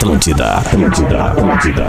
[0.00, 1.86] Atlântida, Atlântida, Atlântida.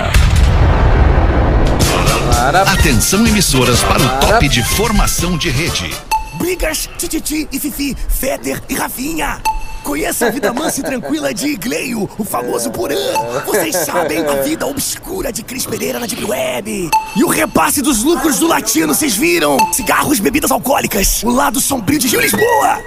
[2.74, 5.96] Atenção emissoras para o top de formação de rede.
[6.34, 9.42] Brigas, Tititi e Fifi, Fetter e Rafinha.
[9.82, 12.98] Conheça a vida mansa e tranquila de Igleio, o famoso Porã.
[13.46, 16.90] Vocês sabem a vida obscura de Cris Pereira na Deep Web.
[17.16, 19.56] E o repasse dos lucros do latino, vocês viram?
[19.72, 21.24] Cigarros, bebidas alcoólicas.
[21.24, 22.78] O lado sombrio de Rio Lisboa.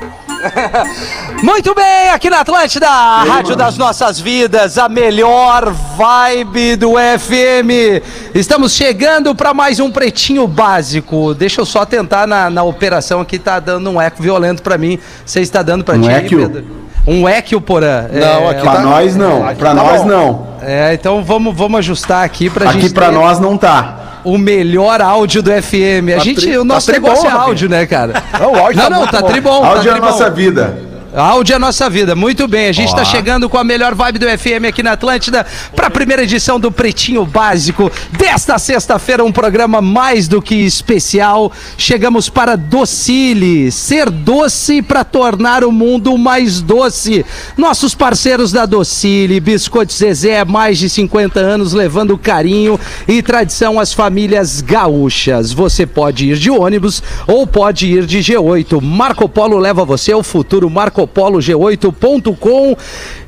[1.42, 8.02] Muito bem, aqui na Atlântida, a rádio das nossas vidas, a melhor vibe do FM.
[8.34, 11.34] Estamos chegando para mais um pretinho básico.
[11.34, 14.98] Deixa eu só tentar na, na operação aqui, tá dando um eco violento para mim.
[15.24, 16.36] Você está dando para Um ti, aí, eco?
[16.36, 16.64] Pedro?
[17.06, 18.06] Um eco, Porã.
[18.10, 19.54] Não, aqui pra nós não.
[19.54, 20.54] Pra nós não.
[20.62, 24.03] É, então vamos, vamos ajustar aqui Aqui gente pra ter nós não tá.
[24.24, 26.16] O melhor áudio do FM.
[26.16, 27.44] A gente, tri- o nosso tá negócio é Rafinha.
[27.46, 28.22] áudio, né, cara?
[28.40, 29.26] Não, o áudio não, tá não, muito tá bom.
[29.28, 29.60] tribom.
[29.60, 30.76] tá Áudio é a nossa vida.
[31.16, 32.66] Áudio é nossa vida, muito bem.
[32.66, 35.90] A gente está chegando com a melhor vibe do FM aqui na Atlântida para a
[35.90, 37.88] primeira edição do Pretinho Básico.
[38.18, 41.52] Desta sexta-feira, um programa mais do que especial.
[41.78, 47.24] Chegamos para Docile, ser doce para tornar o mundo mais doce.
[47.56, 53.92] Nossos parceiros da Docile, Biscoito Zezé, mais de 50 anos levando carinho e tradição às
[53.92, 55.52] famílias gaúchas.
[55.52, 58.82] Você pode ir de ônibus ou pode ir de G8.
[58.82, 60.68] Marco Polo leva você ao futuro.
[61.06, 62.76] MarcoPoloG8.com.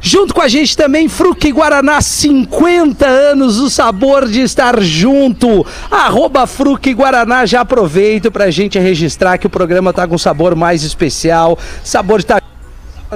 [0.01, 5.67] Junto com a gente também, Fruque Guaraná, 50 anos, o sabor de estar junto.
[5.91, 10.83] Arroba Fruque Guaraná, já aproveito pra gente registrar que o programa tá com sabor mais
[10.83, 11.59] especial.
[11.83, 12.43] Sabor de estar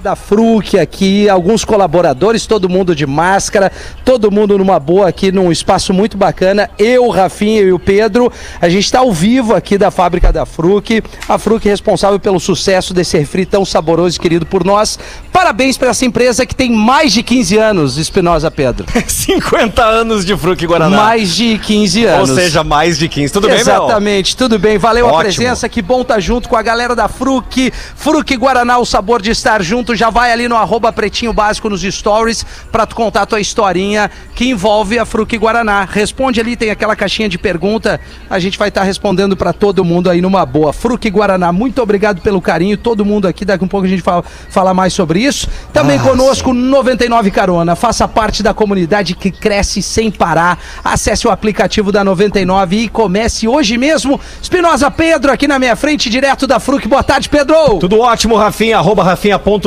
[0.01, 3.71] da Fruc aqui, alguns colaboradores, todo mundo de máscara,
[4.05, 6.71] todo mundo numa boa aqui num espaço muito bacana.
[6.79, 11.03] Eu, Rafinha e o Pedro, a gente está ao vivo aqui da fábrica da Fruc.
[11.29, 14.99] A Fruc é responsável pelo sucesso desse refri tão saboroso e querido por nós.
[15.33, 18.87] Parabéns para essa empresa que tem mais de 15 anos, Espinosa Pedro.
[19.07, 20.97] 50 anos de Fruc Guaraná.
[20.97, 22.31] Mais de 15 Ou anos.
[22.31, 23.33] seja, mais de 15.
[23.33, 23.85] Tudo bem, Mel?
[23.85, 24.79] Exatamente, tudo bem.
[24.79, 25.23] Valeu a Ótimo.
[25.23, 27.73] presença, que bom estar junto com a galera da Fruc.
[27.95, 29.90] Fruc Guaraná, o sabor de estar junto.
[29.95, 34.11] Já vai ali no arroba Pretinho Básico nos stories pra tu contar a tua historinha
[34.35, 35.87] que envolve a Fruc Guaraná.
[35.91, 38.01] Responde ali, tem aquela caixinha de pergunta.
[38.29, 40.73] A gente vai estar respondendo pra todo mundo aí numa boa.
[40.73, 42.77] Fruc Guaraná, muito obrigado pelo carinho.
[42.77, 45.49] Todo mundo aqui, daqui um pouco a gente fala, fala mais sobre isso.
[45.73, 47.77] Também conosco, 99 Carona.
[47.77, 50.59] Faça parte da comunidade que cresce sem parar.
[50.85, 54.21] Acesse o aplicativo da 99 e comece hoje mesmo.
[54.41, 56.87] Espinosa Pedro aqui na minha frente, direto da Fruc.
[56.87, 57.79] Boa tarde, Pedro.
[57.79, 59.05] Tudo ótimo, Rafinha, arroba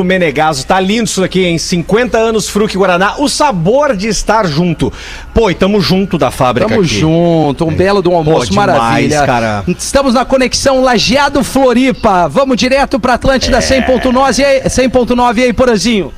[0.04, 0.66] rafinha.menegaso.
[0.66, 3.16] Tá lindo isso aqui, em 50 anos Fruc Guaraná.
[3.18, 4.92] O sabor de estar junto.
[5.34, 7.00] Pô, e tamo junto da fábrica Tamo aqui.
[7.00, 9.26] junto, um belo de um almoço, demais, maravilha.
[9.26, 9.64] cara.
[9.68, 12.28] Estamos na conexão Lajeado Floripa.
[12.28, 16.14] Vamos direto pra Atlântida 100.9 e aí, 100.9 e aí, Porazinho.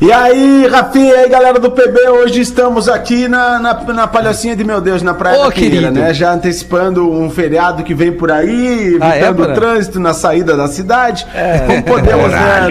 [0.00, 4.56] E aí, Rafinha, e aí, galera do PB, hoje estamos aqui na, na, na palhacinha
[4.56, 5.92] de meu Deus, na Praia Ô, da Queira, querido.
[5.92, 6.14] né?
[6.14, 10.56] Já antecipando um feriado que vem por aí, Ah, é, evitando o trânsito na saída
[10.56, 11.26] da cidade.
[11.66, 12.68] como podemos, né,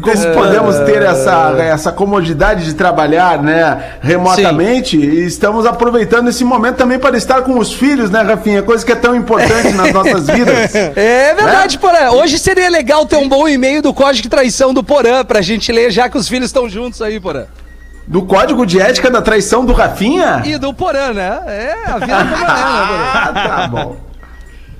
[0.00, 6.76] como podemos ter essa, essa comodidade de trabalhar, né, remotamente, e estamos aproveitando esse momento
[6.76, 8.62] também para estar com os filhos, né, Rafinha?
[8.62, 10.72] Coisa que é tão importante nas nossas vidas.
[10.74, 12.10] É verdade, Porã.
[12.12, 15.72] Hoje seria legal ter um bom e-mail do Código de Traição do Porã pra gente
[15.72, 17.44] ler, já que os filhos estão juntos aí, Porã.
[18.06, 20.42] Do código de ética da traição do Rafinha?
[20.46, 21.42] E do Porã, né?
[21.46, 23.02] É, a vida como é, né, Porã?
[23.12, 23.96] Ah, tá bom.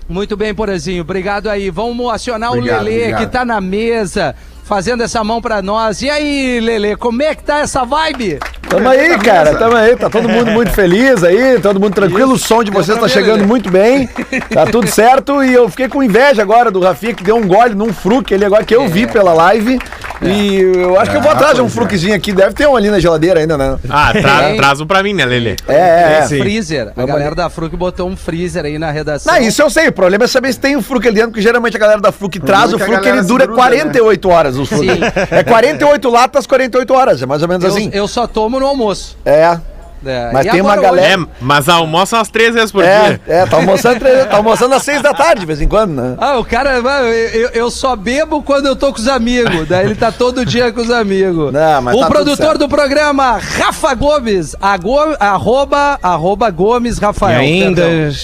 [0.08, 1.02] Muito bem, Porazinho.
[1.02, 1.70] Obrigado aí.
[1.70, 3.20] Vamos acionar Obrigado, o Lelê, obrigado.
[3.20, 4.34] que tá na mesa,
[4.70, 6.00] fazendo essa mão pra nós.
[6.00, 8.38] E aí, Lelê, como é que tá essa vibe?
[8.69, 12.38] Tamo aí, cara, tamo aí, tá todo mundo muito feliz aí, todo mundo tranquilo, o
[12.38, 13.47] som de vocês tá chegando Lelê.
[13.48, 14.09] muito bem,
[14.54, 15.42] tá tudo certo.
[15.42, 18.44] E eu fiquei com inveja agora do Rafinha que deu um gole num fruque ali
[18.44, 19.76] agora que eu vi pela live.
[20.22, 22.91] E eu acho que eu vou atrás de um fruquezinho aqui, deve ter um ali
[22.91, 23.78] na geladeira ainda, né?
[23.88, 25.56] Ah, tra traz um pra mim, né, Lelê?
[25.66, 26.26] É, é, é.
[26.28, 26.88] Freezer.
[26.88, 29.32] A Vamos galera da Fruc botou um freezer aí na redação.
[29.32, 31.42] Não, isso eu sei, o problema é saber se tem o fruque ali dentro, porque
[31.42, 32.72] geralmente a galera da fruque traz.
[32.72, 35.34] É o fruque, ele dura gruda, 48 horas o.
[35.34, 37.91] É 48 latas, 48 horas, é mais ou menos eu, assim.
[37.92, 39.16] eu só tomo no almoço.
[39.24, 39.59] É,
[40.03, 43.03] É, Mas e tem uma galera- hoje- É, mas almoça umas três vezes por é,
[43.04, 43.21] dia.
[43.28, 46.15] é, tá almoçando, tá almoçando às 6 da tarde de vez em quando, né?
[46.18, 49.68] Ah, o cara, mano, eu, eu só bebo quando eu tô com os amigos.
[49.68, 51.53] Daí ele tá todo dia com os amigos.
[51.53, 57.42] Não, mas o tá produtor do programa, Rafa Gomes, a Go- arroba, arroba Gomes Rafael.
[57.42, 57.83] E ainda.
[57.83, 58.16] perdão.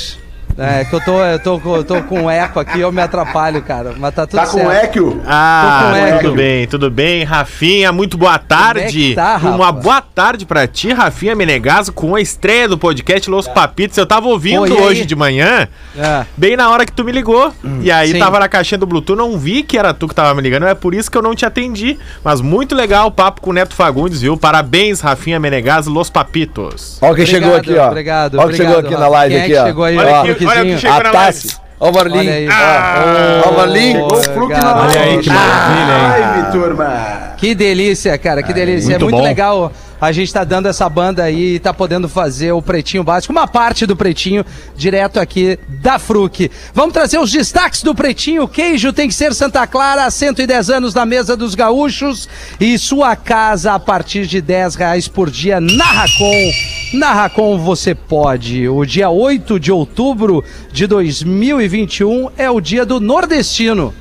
[0.58, 3.60] É que eu tô, eu tô, com- eu tô com eco aqui, eu me atrapalho,
[3.62, 3.92] cara.
[3.98, 4.84] Mas tá tudo Tá com certo.
[4.86, 5.22] equio?
[5.26, 6.18] Ah, Tô com eco.
[6.22, 7.24] tudo bem, tudo bem.
[7.24, 9.10] Rafinha, muito boa tarde.
[9.10, 9.36] que tá?
[9.42, 13.98] Uma boa tarde pra ti, Rafinha Menegaso, com a estreia do podcast Los Papitos.
[13.98, 16.24] Eu tava ouvindo Pô, hoje de manhã, É.
[16.36, 17.52] bem na hora que tu me ligou.
[17.82, 18.18] e aí sim.
[18.18, 20.74] tava na caixinha do Bluetooth, não vi que era tu que tava me ligando, é
[20.74, 21.98] por isso que eu não te atendi.
[22.24, 24.36] Mas muito legal o papo com o Neto Fagundes, viu?
[24.36, 26.98] Parabéns, Rafinha Menegaso, Los Papitos.
[27.02, 27.88] Olha quem chegou aqui, ó.
[27.88, 29.66] Obrigado, Olha quem chegou aqui na live Quem é aqui, que ó.
[29.66, 31.56] chegou aí, Olha ó, aqui, olha A Tassi.
[31.78, 32.48] Ó o.
[32.48, 33.92] Ó, ó o.
[33.92, 34.98] Chegou o Fruc na live.
[34.98, 36.24] Olha aí que maravilha, hein?
[36.44, 37.16] Ai, turma.
[37.36, 38.92] Que delícia, cara, que delícia.
[38.92, 39.22] muito é muito bom.
[39.22, 43.32] legal a gente tá dando essa banda aí e tá podendo fazer o Pretinho Básico,
[43.32, 44.44] uma parte do Pretinho,
[44.76, 46.50] direto aqui da Fruc.
[46.74, 48.44] Vamos trazer os destaques do Pretinho.
[48.44, 52.28] O queijo tem que ser Santa Clara, há 110 anos na mesa dos gaúchos
[52.60, 56.50] e sua casa a partir de 10 reais por dia na Racon.
[56.94, 58.68] Na Racon você pode.
[58.68, 63.94] O dia 8 de outubro de 2021 é o dia do nordestino.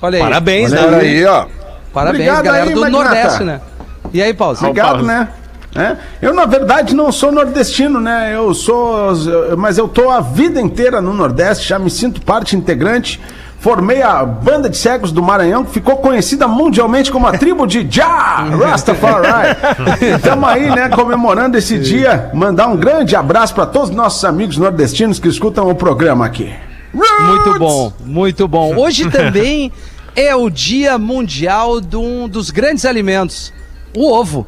[0.00, 0.22] Olha aí.
[0.22, 0.98] Parabéns, Olha né?
[0.98, 1.46] aí, ó.
[1.92, 3.04] Parabéns, Obrigado galera aí, do Magnata.
[3.04, 3.60] Nordeste, né?
[4.12, 4.56] E aí, Paulo?
[4.58, 5.02] Obrigado, Paulo.
[5.06, 5.28] né?
[5.74, 5.96] É.
[6.20, 8.34] Eu, na verdade, não sou nordestino, né?
[8.34, 9.12] Eu sou.
[9.56, 13.20] Mas eu tô a vida inteira no Nordeste, já me sinto parte integrante.
[13.60, 17.86] Formei a banda de cegos do Maranhão, que ficou conhecida mundialmente como a tribo de
[17.90, 19.26] Já Rastafari.
[20.14, 22.30] Estamos aí, né, comemorando esse dia.
[22.32, 26.54] Mandar um grande abraço para todos os nossos amigos nordestinos que escutam o programa aqui.
[26.94, 28.76] Muito bom, muito bom.
[28.76, 29.72] Hoje também
[30.14, 33.52] é o Dia Mundial de um dos grandes alimentos,
[33.94, 34.46] o ovo.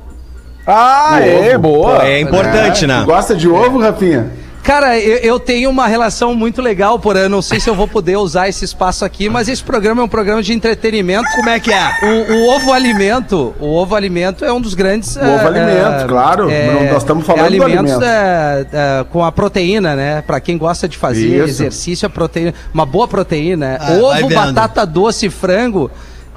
[0.67, 2.07] Ah, é, boa.
[2.07, 3.03] É importante, Tu né?
[3.05, 4.31] gosta de ovo, Rafinha?
[4.63, 7.89] Cara, eu, eu tenho uma relação muito legal, porém, eu não sei se eu vou
[7.89, 11.25] poder usar esse espaço aqui, mas esse programa é um programa de entretenimento.
[11.35, 11.91] Como é que é?
[12.03, 15.17] O, o ovo alimento, o ovo alimento é um dos grandes.
[15.17, 16.49] O ovo alimento, claro.
[16.51, 18.05] Não- nós estamos falando do alimentos alimento.
[18.05, 18.67] é,
[19.01, 20.23] é, com a proteína, né?
[20.27, 21.49] Pra quem gosta de fazer Isso.
[21.63, 23.79] exercício, a proteína, uma boa proteína.
[23.81, 25.91] Ah, vai ovo, batata doce e frango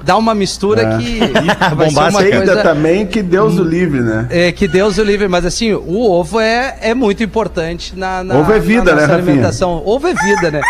[0.04, 2.24] dá uma mistura que vai ser uma bombástica.
[2.24, 4.26] Ainda coisa também que Deus o livre, né?
[4.30, 8.36] é, que Deus o livre, mas assim, o ovo é, é muito importante na, na,
[8.36, 9.32] Ovo é vida, na né, nossa Rafinha?
[9.32, 9.82] alimentação.
[9.84, 10.60] Ovo é vida, né?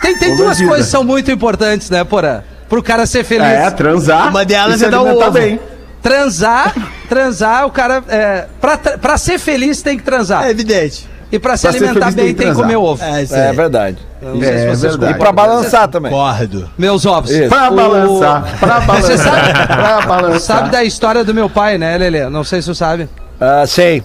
[0.00, 0.68] Tem, tem Ovo é duas vida.
[0.68, 2.42] coisas que são muito importantes, né, Porã?
[2.68, 3.46] Pro cara ser feliz.
[3.46, 4.30] É, transar.
[4.30, 5.30] Uma delas é dar o ovo.
[5.30, 5.60] bem.
[6.02, 6.74] Transar,
[7.08, 8.02] transar, o cara.
[8.08, 10.46] É, pra, pra ser feliz tem que transar.
[10.46, 11.08] É evidente.
[11.32, 13.02] E pra se pra alimentar bem tem que comer ovo.
[13.02, 13.96] É, isso É verdade.
[14.20, 15.12] Não sei se É vocês verdade.
[15.14, 16.12] E pra balançar também.
[16.12, 16.70] Concordo.
[16.78, 17.30] Meus ovos.
[17.30, 17.48] Isso.
[17.48, 18.58] Pra O- balançar.
[18.60, 19.18] Pra Você balançar.
[19.18, 20.56] sabe- pra balançar.
[20.58, 22.28] Sabe da história do meu pai, né, Lelê?
[22.28, 23.08] Não sei se você sabe.
[23.40, 24.02] Ah, sei.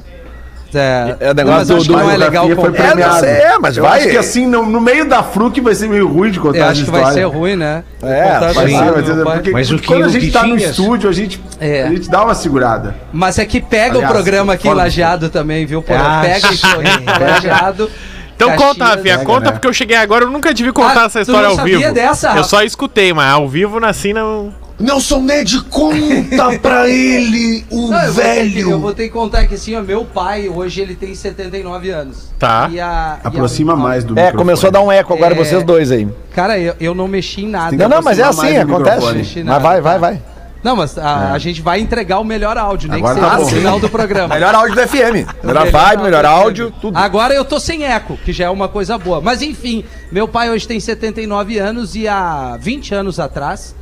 [0.73, 2.83] É, É o negócio não, mas do- acho que do- não é legal foi contar.
[2.83, 3.19] É, premiado.
[3.19, 3.99] sei, é, mas Eu vai.
[3.99, 6.63] acho que assim, no, no meio da Fruc vai ser meio ruim de contar Eu
[6.63, 7.83] essa acho que vai ser ruim, né?
[8.03, 10.71] É, vai ser, vai ser, porque Mas o que- quando a gente tá no tinhas?
[10.71, 11.83] estúdio, a gente, É.
[11.83, 12.95] a gente dá uma segurada.
[13.13, 15.81] Mas é que pega Aliás, o programa aqui em Lajeado também, viu?
[15.81, 17.89] Pô, Ah, pega e Floripa, Lajeado.
[18.35, 19.51] Então Caxias, conta, Rafinha, né, conta né?
[19.53, 21.77] porque eu cheguei agora, eu nunca tive contar Ah, essa tu história não ao sabia
[21.79, 21.93] vivo.
[21.93, 24.53] dessa, eu só escutei, mas ao vivo nasci não.
[24.79, 28.69] Nelson Ned, conta pra ele, o Não, eu vou velho.
[28.71, 32.31] eu vou ter que contar que assim, ó, meu pai, hoje ele tem 79 anos.
[32.37, 32.69] Tá.
[32.71, 34.37] E a, e Aproxima a- mais do É, microfone.
[34.37, 35.37] começou a dar um eco agora É.
[35.37, 36.07] vocês dois aí.
[36.35, 37.75] Cara, eu, eu não mexi em nada.
[37.75, 39.43] Não, não, mas é assim, acontece.
[39.43, 40.21] Mas vai, vai, vai.
[40.63, 43.39] Não, mas a, a gente vai entregar o melhor áudio, nem Agora que seja tá
[43.41, 44.33] no final do programa.
[44.33, 44.97] Melhor áudio do FM.
[44.99, 46.65] Melhor Melhor vibe, melhor áudio.
[46.65, 46.97] áudio, tudo.
[46.97, 49.21] Agora eu tô sem eco, que já é uma coisa boa.
[49.21, 53.75] Mas enfim, meu pai hoje tem 79 anos e há 20 anos atrás,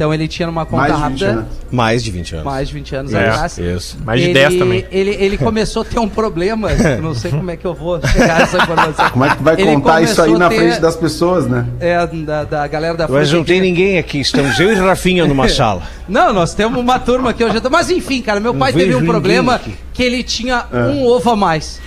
[0.00, 1.44] então ele tinha numa conta Mais de 20 rápida, anos.
[1.70, 2.44] Mais de 20 anos.
[2.46, 3.58] mais de 20 anos É, atrás.
[3.58, 3.98] Isso.
[4.02, 4.86] Mais de ele, 10 também.
[4.90, 6.70] Ele, ele começou a ter um problema,
[7.02, 9.10] não sei como é que eu vou chegar a essa informação.
[9.10, 11.66] Como é que vai Ele contar isso aí na ter- frente das pessoas, né?
[11.78, 15.46] É, da, da galera da Mas não tem ninguém aqui, estamos eu e Rafinha numa
[15.50, 15.82] sala.
[16.08, 17.60] Não, nós temos uma turma aqui hoje.
[17.70, 19.74] Mas enfim, cara, meu pai teve um problema aqui.
[19.92, 21.78] que ele tinha um ovo a mais.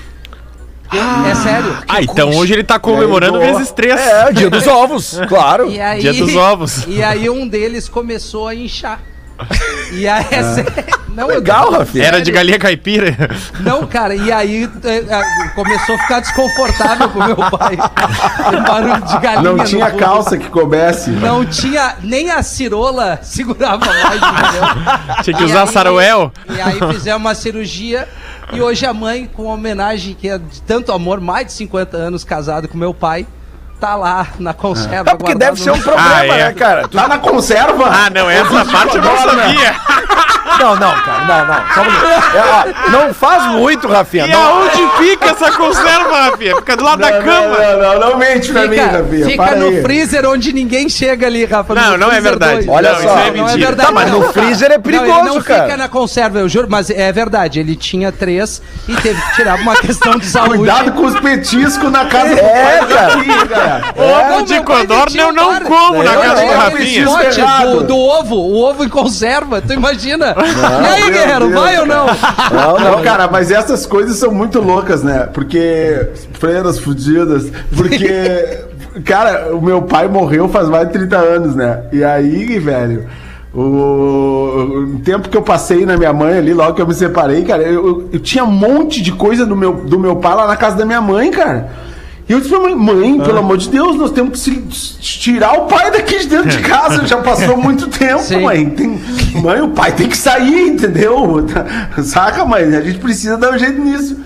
[0.93, 1.77] Eu- é sério.
[1.87, 3.99] Ah, então hoje ele tá comemorando vezes três.
[3.99, 5.69] É, o dia dos ovos, claro.
[5.69, 6.85] E aí, Dia dos ovos.
[6.87, 8.99] E aí um deles começou a inchar.
[9.91, 10.73] E aí, é sério.
[11.13, 12.05] Não, Legal, Rafinha.
[12.05, 13.15] Era de galinha caipira.
[13.59, 17.77] Não, cara, e aí é, é, começou a ficar desconfortável pro meu pai.
[18.49, 19.99] Tem barulho de galinha Não tinha fundo.
[19.99, 21.11] calça que coubesse.
[21.11, 25.23] Não tinha, nem a cirola segurava mais, entendeu?
[25.23, 26.31] Tinha que E usar aí- saruel.
[26.49, 28.07] E aí fizemos uma cirurgia
[28.51, 32.23] e hoje a mãe, com homenagem que é de tanto amor, mais de 50 anos
[32.23, 33.25] casado com meu pai,
[33.79, 35.11] tá lá na conserva.
[35.11, 36.27] É porque deve ser um problema, Ah, é.
[36.29, 36.87] né, cara?
[36.87, 37.85] Tu Tá na conserva?
[37.87, 39.75] Ah, não, essa parte eu não sabia.
[40.59, 41.73] Não, não, cara, não, não.
[41.73, 42.05] Só um minuto.
[42.35, 44.25] É, ó, não faz muito, Rafinha.
[44.27, 46.55] E Não, aonde fica essa conserva, Rafinha?
[46.57, 47.57] Fica do lado da cama.
[47.57, 49.25] Não, não, não, não mente pra mim, Fica, Rafinha.
[49.25, 49.81] fica para no aí.
[49.81, 51.73] freezer onde ninguém chega ali, Rafa.
[51.73, 52.53] Não, não é verdade.
[52.65, 52.67] dois.
[52.67, 53.03] Olha Não, só.
[53.03, 53.67] isso é Não é mentira.
[53.67, 53.87] verdade.
[53.87, 55.63] Tá, mas no não, freezer é Não, perigoso, ele não cara.
[55.63, 57.59] fica na conserva, eu juro, mas é verdade.
[57.59, 60.57] Ele tinha três e teve que tirar uma questão de saúde.
[60.59, 63.47] Cuidado com os petiscos na casa É, do pai cara.
[63.47, 63.93] cara.
[63.97, 67.05] Ovo Não, de codorna eu não como na casa do não, Rafinha.
[67.87, 70.35] do ovo, o ovo em conserva, tu imagina?
[70.45, 72.05] E aí, guerreiro, Deus, vai ou não?
[72.05, 75.27] Não, Não, não, cara, mas essas coisas são muito loucas, né?
[75.33, 76.07] Porque.
[76.33, 77.51] Freiras fudidas.
[77.75, 78.59] Porque.
[79.05, 81.83] cara, o meu pai morreu faz mais de 30 anos, né?
[81.91, 83.05] E aí, velho.
[83.55, 87.43] O, o tempo que eu passei na minha mãe ali, logo que eu me separei,
[87.43, 90.47] cara, eu, eu- eu tinha um monte de coisa do meu, do meu pai lá
[90.47, 91.69] na casa da minha mãe, cara.
[92.33, 94.39] E eu disse pra mãe, mãe, pelo amor de Deus, nós temos que
[94.75, 97.05] se- tirar o pai daqui de dentro de casa.
[97.05, 98.41] Já passou muito tempo, Sim.
[98.41, 98.69] mãe.
[98.71, 98.99] Tem,
[99.41, 101.45] mãe, o pai tem que sair, entendeu?
[102.03, 102.63] Saca, mãe?
[102.75, 104.17] A gente precisa dar um jeito nisso.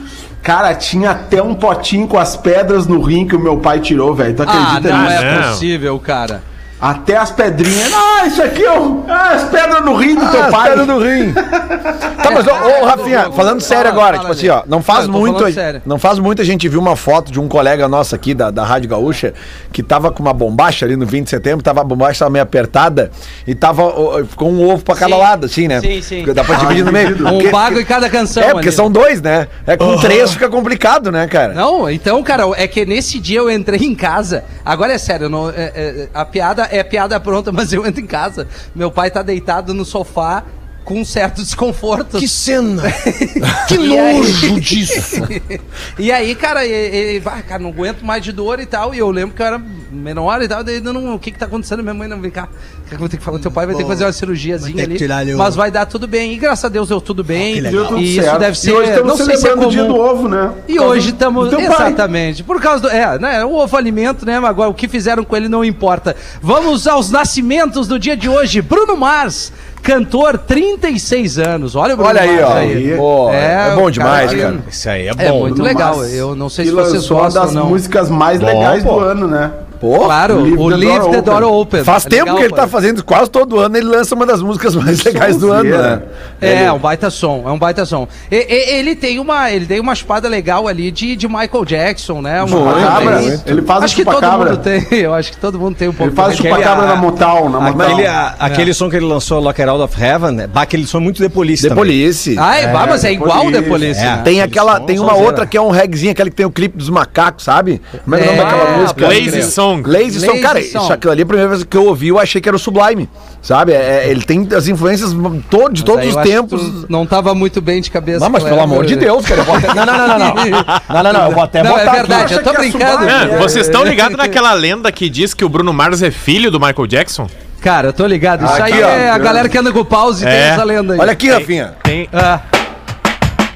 [0.41, 4.15] Cara, tinha até um potinho com as pedras no rim que o meu pai tirou,
[4.15, 4.33] velho.
[4.33, 4.45] Tu Ah,
[4.77, 5.21] acredita não nisso?
[5.23, 5.49] é Não.
[5.49, 6.41] possível, cara.
[6.79, 7.91] Até as pedrinhas.
[7.91, 8.97] Ah, isso aqui, ó.
[9.07, 10.69] Ah, as pedras no rim do teu Ah, pai.
[10.69, 11.33] pedra do rim.
[12.21, 15.43] tá, mas, ô, ô, Rafinha, falando sério agora, tipo assim, ó, não faz muito.
[15.85, 18.63] Não faz muito a gente viu uma foto de um colega nosso aqui da, da
[18.63, 19.33] Rádio Gaúcha
[19.73, 22.43] que tava com uma bombacha ali no 20 de setembro, tava a bombacha tava meio
[22.43, 23.09] apertada
[23.47, 25.21] e tava ó, ficou um ovo pra cada Sim.
[25.21, 25.81] lado, assim, né?
[25.81, 26.25] Sim, sim.
[26.31, 27.17] Dá pra dividir no meio.
[27.27, 28.43] Um bago em cada canção.
[28.43, 28.75] É, porque ali.
[28.75, 29.47] são dois, né?
[29.65, 31.53] É com três fica complicado, né, cara?
[31.55, 34.43] Não, então, cara, é que nesse dia eu entrei em casa.
[34.63, 38.07] Agora é sério, não, é- é- a piada é piada pronta, mas eu entro em
[38.07, 38.47] casa.
[38.75, 40.43] Meu pai tá deitado no sofá
[40.87, 42.17] com um certo desconforto.
[42.17, 42.81] Que cena!
[43.67, 45.21] Que E aí- nojo disso!
[45.99, 48.95] e aí, cara, ele, ele vai, cara, não aguento mais de dor e tal.
[48.95, 50.63] E eu lembro que eu era menor e tal.
[50.63, 51.83] Daí, não, o que que tá acontecendo?
[51.83, 52.47] Minha mãe não vem cá.
[52.85, 53.37] O que eu vou ter que falar?
[53.39, 55.33] Teu pai vai ter que fazer uma cirurgiazinha ali.
[55.35, 56.31] o- Mas vai dar tudo bem.
[56.31, 57.53] E graças a Deus deu tudo bem.
[57.55, 57.81] que e legal.
[57.81, 58.39] Deu tudo isso certo.
[58.39, 58.69] deve ser.
[58.69, 60.53] E hoje estamos não sei se é celebrando o dia do ovo, né?
[60.69, 61.49] E causa hoje estamos.
[61.49, 61.67] teu pai.
[61.87, 62.43] Exatamente.
[62.45, 62.89] Por causa do.
[62.89, 63.43] É, né?
[63.43, 64.39] O ovo alimento, né?
[64.39, 66.15] Mas agora o que fizeram com ele não importa.
[66.41, 68.61] Vamos aos nascimentos do dia de hoje.
[68.61, 69.51] Bruno Mars,
[69.81, 71.75] cantor, 36 anos.
[71.75, 72.53] Olha o Bruno Olha aí, Mars ó.
[72.57, 72.95] aí.
[72.97, 74.63] Pô, é, É, bom demais, cara- cara.
[74.69, 75.21] Isso aí é bom.
[75.23, 75.95] É muito Bruno legal.
[75.97, 77.69] Mars, Eu não sei que se vocês lançou uma gostam das ou não.
[77.69, 78.93] músicas mais Bom, legais pô.
[78.93, 79.51] do ano, né?
[79.79, 81.21] Pô, Claro, Leave o the Leave Door the Open.
[81.41, 81.83] Door Open.
[81.83, 82.55] Faz É tempo legal, que ele pô.
[82.55, 85.95] tá fazendo, quase todo ano ele lança uma das músicas mais legais do ano, sonzeira.
[85.97, 86.01] né?
[86.41, 88.07] É, é um baita som, é um baita som.
[88.31, 92.21] E- e- ele tem uma, ele tem uma espada legal ali de, de Michael Jackson,
[92.21, 92.43] né?
[92.43, 93.21] Uma Chupacabra.
[93.45, 95.93] Ele faz acho o que todo mundo tem, eu acho que todo mundo tem um
[95.93, 96.09] pouco.
[96.09, 96.51] Ele faz também.
[96.51, 97.87] chupacabra Aquele, na a- Motal, na Motal.
[97.87, 100.47] Aquele, a- aquele som que ele lançou, Lock It Out of Heaven, né?
[100.47, 101.83] bah, aquele som muito de Police The também.
[101.83, 102.35] Police.
[102.39, 103.99] Ah, é, bah, mas é The igual o The Police.
[103.99, 104.03] É.
[104.03, 104.21] né?
[104.23, 106.77] Tem aquela, som, tem uma outra que é um regzinho, aquele que tem o clipe
[106.77, 107.81] dos macacos, sabe?
[108.03, 109.01] Como é, que é o nome É, daquela música?
[109.05, 109.43] pode Lazy crer.
[109.75, 109.89] Song.
[109.89, 110.27] Lazy Song.
[110.31, 110.83] Lazy Cara, Song.
[110.83, 113.09] isso aquilo ali, a primeira vez que eu ouvi, eu achei que era o Sublime,
[113.41, 113.73] sabe?
[113.73, 115.11] É, é, ele tem as influências
[115.49, 116.61] to- de todos Aí os eu acho que tempos.
[116.61, 118.19] tu Não tava muito bem de cabeça.
[118.19, 119.41] Não, mas pelo amor de Deus, cara.
[119.41, 119.67] Eu vou até...
[119.73, 120.35] Não, não, não, não, não.
[120.35, 121.25] Não, não, não.
[121.27, 121.95] Eu vou até Não, botar é aqui.
[121.97, 123.07] verdade, eu tô é brincando.
[123.09, 126.59] Ah, vocês estão ligados naquela lenda que diz que o Bruno Mars é filho do
[126.59, 127.29] Michael Jackson?
[127.61, 128.45] Cara, eu tô ligado.
[128.45, 128.87] Isso Aqui, aí ó.
[128.87, 130.49] é a galera que anda com pause e tem É.
[130.49, 130.99] essa lenda aí.
[130.99, 131.73] Olha aqui, Rafinha.
[131.83, 132.07] Tem.
[132.13, 132.39] Ah.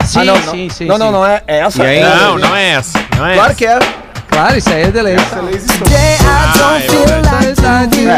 [0.05, 0.51] Sim, Ah, não, não.
[0.51, 0.85] sim, sim.
[0.85, 1.11] Não, não, sim.
[1.13, 1.83] não é é essa.
[1.83, 1.97] Aí?
[1.99, 2.99] é- Não, não é essa.
[3.15, 3.55] Não é Claro essa.
[3.55, 3.79] que é.
[4.31, 5.15] Claro, isso aí é delay.
[5.15, 5.17] É,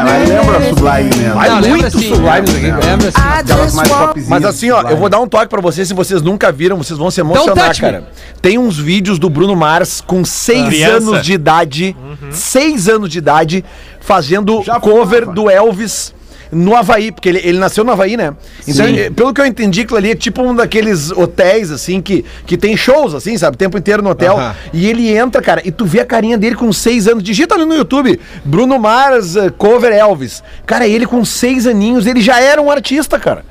[0.03, 1.33] mas lembra Sublime mesmo.
[1.33, 3.17] Vai Não, lembra muito sim, Sublime lembra, lembra sim.
[3.17, 4.29] Aquelas mais popzinhas.
[4.29, 6.97] Mas assim, ó, eu vou dar um toque pra vocês, se vocês nunca viram, vocês
[6.97, 7.91] vão se emocionar, touch me.
[7.91, 8.07] cara.
[8.41, 10.97] Tem uns vídeos do Bruno Mars com seis Criança.
[10.97, 11.95] anos de idade,
[12.31, 13.65] seis anos de idade,
[13.99, 16.13] fazendo Já cover do Elvis
[16.53, 18.33] no Havaí, porque ele, ele nasceu no Havaí, né?
[18.67, 18.97] Então, Sim.
[18.97, 22.57] eh, pelo que eu entendi, aquilo ali é tipo um daqueles hotéis, assim, que, que
[22.57, 23.55] tem shows, assim, sabe?
[23.55, 24.37] O tempo inteiro no hotel.
[24.37, 24.55] Aham.
[24.71, 27.23] E ele entra, cara, e tu vê a carinha dele com seis anos.
[27.23, 30.43] Digita ali no YouTube, Bruno Mars eh, cover Elvis.
[30.65, 33.43] Cara, ele com seis aninhos, ele já era um artista, cara.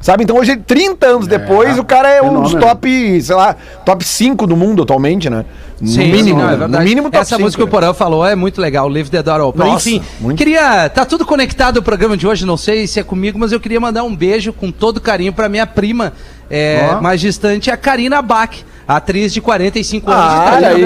[0.00, 0.22] Sabe?
[0.22, 2.60] Então hoje, 30 anos depois, o cara é um dos fenômeno.
[2.60, 5.44] top, sei lá, top 5 do mundo atualmente, né?
[5.80, 6.72] No Sim, mínimo, não, é verdade.
[6.72, 7.70] No mínimo top Essa 5, música que o né?
[7.70, 9.64] Porã falou é muito legal, Live the Door Open.
[9.66, 10.36] Nossa, Enfim, muito.
[10.36, 10.88] queria.
[10.88, 13.78] Tá tudo conectado o programa de hoje, não sei se é comigo, mas eu queria
[13.78, 16.12] mandar um beijo com todo carinho pra minha prima
[16.50, 17.00] é, Ó.
[17.00, 18.50] mais distante, a Karina Bach,
[18.88, 20.84] atriz de 45 anos Ah, de olha aí.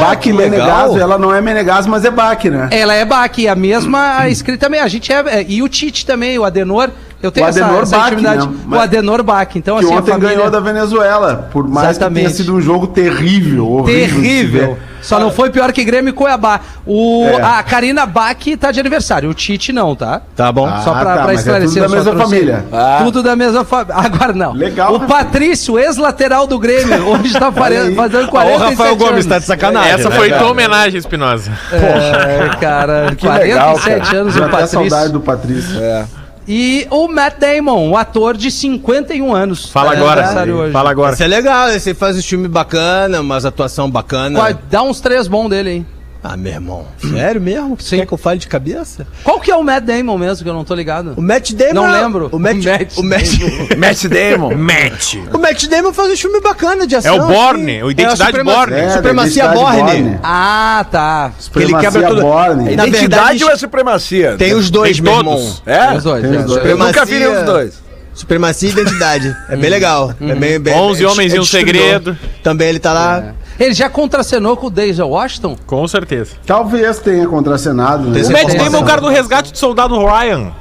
[0.00, 2.68] Bach Menegaso, ela não é Menegaso, mas é Bach, né?
[2.70, 4.80] Ela é Bach, a mesma escrita também.
[4.80, 6.90] A gente é, é- E o Tite também, o Adenor.
[7.22, 8.46] Eu tenho O essa, Adenor essa Bach, intimidade.
[8.46, 8.76] né?
[8.76, 9.48] O Adenor Bach.
[9.56, 10.34] Então, Que assim, a ontem família...
[10.36, 12.14] ganhou da Venezuela, por mais Exatamente.
[12.14, 14.20] que tenha sido um jogo terrível, horrível.
[14.22, 14.78] Terrível.
[15.00, 16.60] Só não foi pior que Grêmio e Cuiabá.
[16.84, 17.40] O, É.
[17.40, 19.30] A Karina Bach tá de aniversário.
[19.30, 20.20] O Tite não, tá?
[20.36, 20.66] Tá bom.
[20.66, 21.82] Ah, Só pra, tá, pra mas é esclarecer.
[21.82, 22.64] tudo da mesma família.
[22.72, 23.00] Ah.
[23.04, 23.94] Tudo da mesma família.
[23.98, 24.52] Agora não.
[24.52, 25.00] Legal, O?
[25.00, 27.92] Patrício, ex-lateral do Grêmio, hoje tá fazendo
[28.26, 29.26] Ô, 47 Rafael Gomes, anos.
[29.26, 29.92] tá de sacanagem.
[29.92, 30.42] Essa né, foi cara?
[30.42, 31.52] tua homenagem, Espinosa.
[31.72, 34.18] É, cara, Que legal, 47 cara.
[34.20, 34.78] anos Deu o Patrício.
[34.80, 35.80] saudade do Patrício.
[35.80, 36.04] É.
[36.50, 39.66] E o Matt Damon, um ator de 51 anos.
[39.66, 40.50] Fala É agora.
[40.50, 40.72] hoje.
[40.72, 41.12] Fala agora.
[41.12, 44.58] Esse é legal, esse faz um filme bacana, umas atuação bacana.
[44.70, 45.97] Dá uns três bons dele aí.
[46.20, 46.84] Ah, meu irmão.
[46.98, 47.76] Sério mesmo?
[47.78, 47.96] Você Sim.
[47.98, 49.06] quer que eu fale de cabeça?
[49.22, 51.14] Qual que é o Matt Damon mesmo, que eu não tô ligado?
[51.16, 51.74] O Matt Damon.
[51.74, 52.28] Não lembro.
[52.32, 53.28] O Matt, O Matt o Matt,
[53.78, 54.54] Matt Damon.
[54.56, 55.14] Match.
[55.32, 57.16] o Matt Damon faz um filme bacana de É ação.
[57.24, 57.82] o Borne, assim.
[57.84, 58.76] o Identidade É a suprema- Borne.
[58.76, 60.18] É, Supremacia Identidade Borne.
[60.22, 61.32] Ah, tá.
[61.54, 62.20] Ele quebra Supremacia tudo.
[62.20, 62.62] Borne.
[62.72, 64.36] Identidade verdade, ou é supremacia?
[64.36, 65.40] Tem os dois, Tem meu todos.
[65.40, 65.56] irmão.
[65.66, 65.96] É?
[65.96, 66.22] Os dois.
[66.22, 66.44] Tem os é.
[66.46, 66.66] dois.
[66.66, 67.88] Eu nunca vi Supremacia- nenhum dos dois.
[68.12, 69.36] Supremacia e identidade.
[69.48, 70.12] É bem legal.
[70.20, 72.18] É bem, bem, 11 é- homens é e um segredo.
[72.42, 73.34] Também ele tá lá.
[73.58, 75.56] Ele já contracenou com o Denzel Washington?
[75.66, 76.36] Com certeza.
[76.46, 78.20] Talvez tenha contracenado, né?
[78.20, 78.56] Tem O Matt.
[78.56, 80.52] Damon é o cara do resgate do soldado Ryan.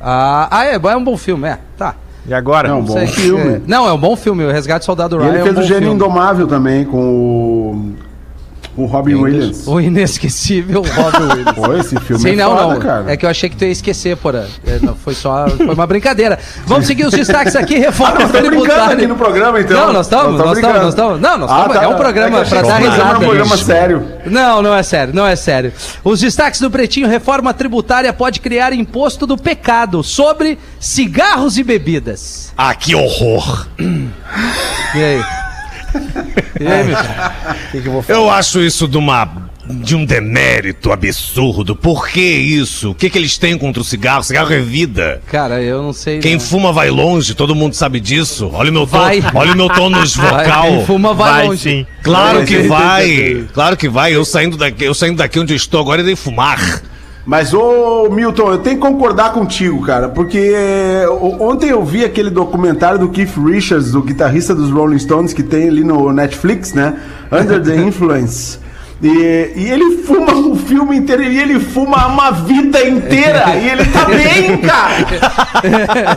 [0.00, 1.58] Ah, ah, é, é um bom filme, é.
[1.76, 1.94] Tá.
[2.28, 2.68] E agora?
[2.68, 3.06] Não, bom Sei.
[3.06, 3.54] filme.
[3.54, 3.60] É.
[3.66, 4.44] Não, é um bom filme.
[4.44, 5.94] O Resgate do Soldado E Ryan ele é um fez bom o Gênio filme.
[5.94, 7.94] Indomável também com o,
[8.76, 9.66] o Robin Williams.
[9.66, 11.54] O inesquecível Robin Williams.
[11.54, 12.80] Pô, esse filme Sim, é não, foda, não.
[12.80, 13.04] cara.
[13.12, 14.46] É que eu achei que tu ia esquecer, porra.
[14.66, 16.38] É, não, foi só foi uma brincadeira.
[16.66, 18.94] Vamos seguir os destaques aqui, reforma estamos brincando tributária.
[18.96, 19.86] aqui no programa, então.
[19.86, 21.20] Não, nós estamos, nós estamos, nós estamos.
[21.20, 21.76] Não, nós Ah, estamos.
[21.76, 23.02] tá, é um programa É pra dar risada.
[23.02, 24.06] era um programa sério.
[24.26, 25.72] Não, não é sério, não é sério.
[26.04, 32.52] Os destaques do Pretinho, reforma tributária pode criar imposto do pecado sobre cigarros e bebidas.
[32.56, 33.66] Ah, que horror.
[33.78, 35.45] E aí?
[36.58, 36.96] E aí, meu
[38.02, 38.02] cara?
[38.08, 39.28] Eu acho isso de uma
[39.68, 41.74] de um demérito absurdo.
[41.74, 42.92] Por que isso?
[42.92, 44.22] O que, que eles têm contra o cigarro?
[44.22, 45.20] Cigarro é vida.
[45.26, 46.18] Cara, eu não sei.
[46.20, 46.40] Quem não.
[46.40, 48.48] fuma vai longe, todo mundo sabe disso.
[48.54, 49.20] Olha o meu tom, Vai.
[49.34, 50.62] olha o meu tônus Vai, vocal.
[50.62, 51.62] quem fuma vai, Vai longe.
[51.62, 51.86] sim.
[52.02, 53.44] Claro Vai, que vai.
[53.52, 54.14] Claro que vai.
[54.14, 56.58] Eu saindo daqui, eu saindo daqui onde eu estou agora e dei fumar.
[57.26, 60.54] Mas, ô Milton, eu tenho que concordar contigo, cara, porque
[61.20, 65.42] o- ontem eu vi aquele documentário do Keith Richards, o guitarrista dos Rolling Stones, que
[65.42, 66.94] tem ali no Netflix, né?
[67.32, 68.60] Under the Influence.
[69.02, 73.84] E, e ele fuma o filme inteiro e ele fuma uma vida inteira e ele
[73.84, 75.06] tá bem, cara.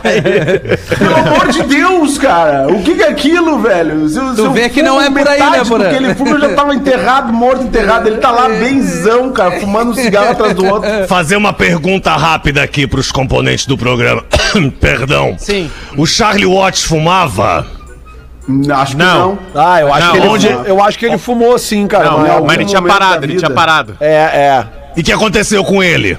[0.98, 2.68] Pelo amor de Deus, cara.
[2.68, 4.08] O que, que é aquilo, velho?
[4.08, 5.88] Se, eu- se vê que não é por aí, né, metade do Porã?
[5.90, 8.06] que ele fuma, eu já tava enterrado, morto, enterrado.
[8.08, 10.88] Ele tá lá benzão, cara, fumando um cigarro atrás do outro.
[11.06, 14.24] Fazer uma pergunta rápida aqui pros componentes do programa.
[14.80, 15.34] Perdão.
[15.38, 15.70] Sim.
[15.96, 17.66] O Charlie Watts fumava?
[18.74, 19.18] Acho que Não.
[19.28, 19.38] não.
[19.54, 22.10] Ah, eu acho, Não, que, ele onde- fumou, eu acho que ele fumou sim, cara.
[22.10, 23.96] Não, mas- mas ele tinha parado, ele tinha parado.
[24.00, 24.66] É, é.
[24.96, 26.18] E o que aconteceu com ele?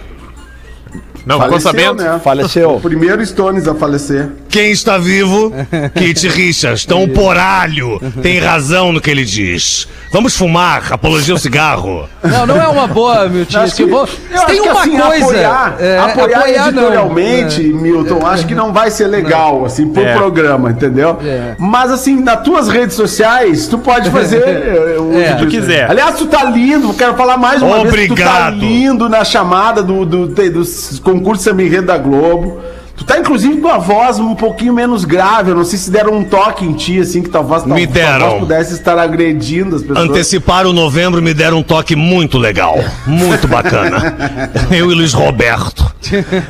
[1.26, 2.04] Não, ficou Faleceu, sabendo?
[2.04, 2.20] né?
[2.24, 2.76] Faleceu.
[2.76, 4.30] O primeiro Stones a falecer.
[4.52, 5.54] Quem está vivo?
[5.96, 6.84] Kit Richards.
[6.86, 9.88] Então o poralho tem razão no que ele diz.
[10.12, 12.08] Vamos fumar, apologia ao cigarro.
[12.22, 13.62] Não, não é uma boa, meu tio.
[13.62, 15.26] Acho que- vou- tem que, uma assim, coisa.
[15.26, 16.48] Apoiar, é, apoiar, não.
[16.68, 20.14] editorialmente, Milton, acho que não vai ser legal, assim, pro É.
[20.16, 21.18] programa, entendeu?
[21.24, 21.56] É.
[21.58, 25.36] Mas, assim, nas tuas redes sociais, tu pode fazer eh, o É.
[25.36, 25.90] uso Tu quiser.
[25.90, 28.56] Aliás, tu tá lindo, quero falar mais uma vez, tu tá Obrigado.
[28.60, 32.60] lindo na chamada do, do, do, dos concursos Samba Enredo da Globo.
[33.02, 35.50] Tu tá, inclusive, com a voz um pouquinho menos grave.
[35.50, 38.28] Eu não sei se deram um toque em ti, assim, que voz, tua, Me deram.
[38.30, 40.08] voz pudesse estar agredindo as pessoas.
[40.08, 42.78] Anteciparam o novembro me deram um toque muito legal.
[43.08, 44.16] Muito bacana.
[44.70, 45.92] Eu e Luiz Roberto.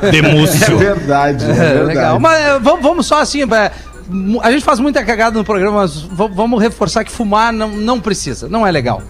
[0.02, 0.76] É Demúcio.
[0.76, 1.86] verdade, é, É, verdade.
[1.86, 2.20] legal.
[2.20, 3.44] Mas é, vamos, vamos só assim.
[3.44, 3.70] é,
[4.10, 7.98] mu- a gente faz muita cagada no programa, mas vamos reforçar que fumar não, não
[7.98, 9.00] precisa, não é legal.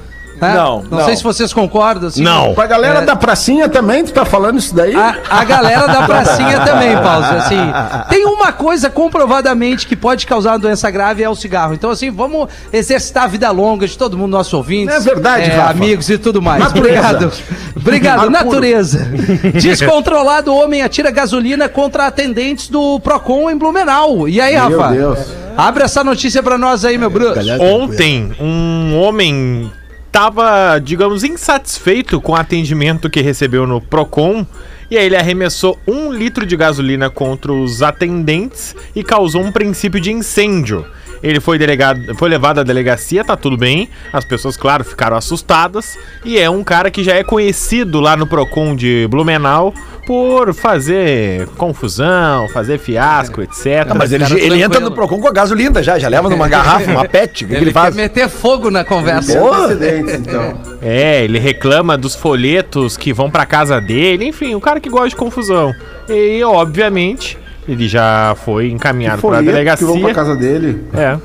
[0.42, 0.55] Né?
[0.55, 0.98] Não, não.
[0.98, 1.05] não.
[1.05, 2.09] sei se vocês concordam.
[2.09, 2.52] assim, Não.
[2.55, 3.05] Pra galera É.
[3.05, 4.94] da pracinha também, tu tá falando isso daí?
[4.94, 7.24] A, a galera da pracinha também, Paulo.
[7.24, 7.59] Assim,
[8.09, 11.74] tem uma coisa comprovadamente que pode causar uma doença grave é o cigarro.
[11.74, 14.94] Então, assim, vamos exercitar a vida longa de todo mundo, nossos ouvintes.
[14.94, 15.70] É verdade, Rafa.
[15.70, 16.61] Amigos e tudo mais.
[16.61, 16.98] Natureza.
[17.09, 17.33] Obrigado.
[17.76, 18.98] Obrigado, natureza.
[19.61, 24.28] Descontrolado homem atira gasolina contra atendentes do Procon em Blumenau.
[24.28, 24.92] E aí, Meu Rafa?
[24.94, 25.18] Deus.
[25.57, 27.40] Abre essa notícia pra nós aí, meu bruxo.
[27.61, 29.70] Ontem, um homem
[30.12, 34.46] tava, digamos, insatisfeito com o atendimento que recebeu no Procon.
[34.90, 39.98] E aí ele arremessou um litro de gasolina contra os atendentes e causou um princípio
[39.98, 40.85] de incêndio.
[41.22, 43.88] Ele foi, delegado, foi levado à delegacia, tá tudo bem.
[44.12, 45.96] As pessoas, claro, ficaram assustadas.
[46.25, 49.72] E é um cara que já é conhecido lá no Procon de Blumenau
[50.07, 53.87] por fazer confusão, fazer fiasco, etc.
[53.91, 56.91] Ah, mas ele, ele entra no Procon com a gasolina já, já leva numa garrafa,
[56.91, 57.45] uma pet.
[57.45, 57.95] O que, que ele Ele faz?
[57.95, 59.33] quer meter fogo na conversa.
[59.33, 60.61] Tem antecedentes, então.
[60.83, 65.11] É, ele reclama dos folhetos que vão pra casa dele, enfim, o cara que gosta
[65.11, 65.73] de confusão.
[66.09, 67.38] E, obviamente,
[67.69, 69.87] ele já foi encaminhado pra Folheto que delegacia.
[69.87, 70.85] vão pra casa dele.
[70.95, 71.17] É.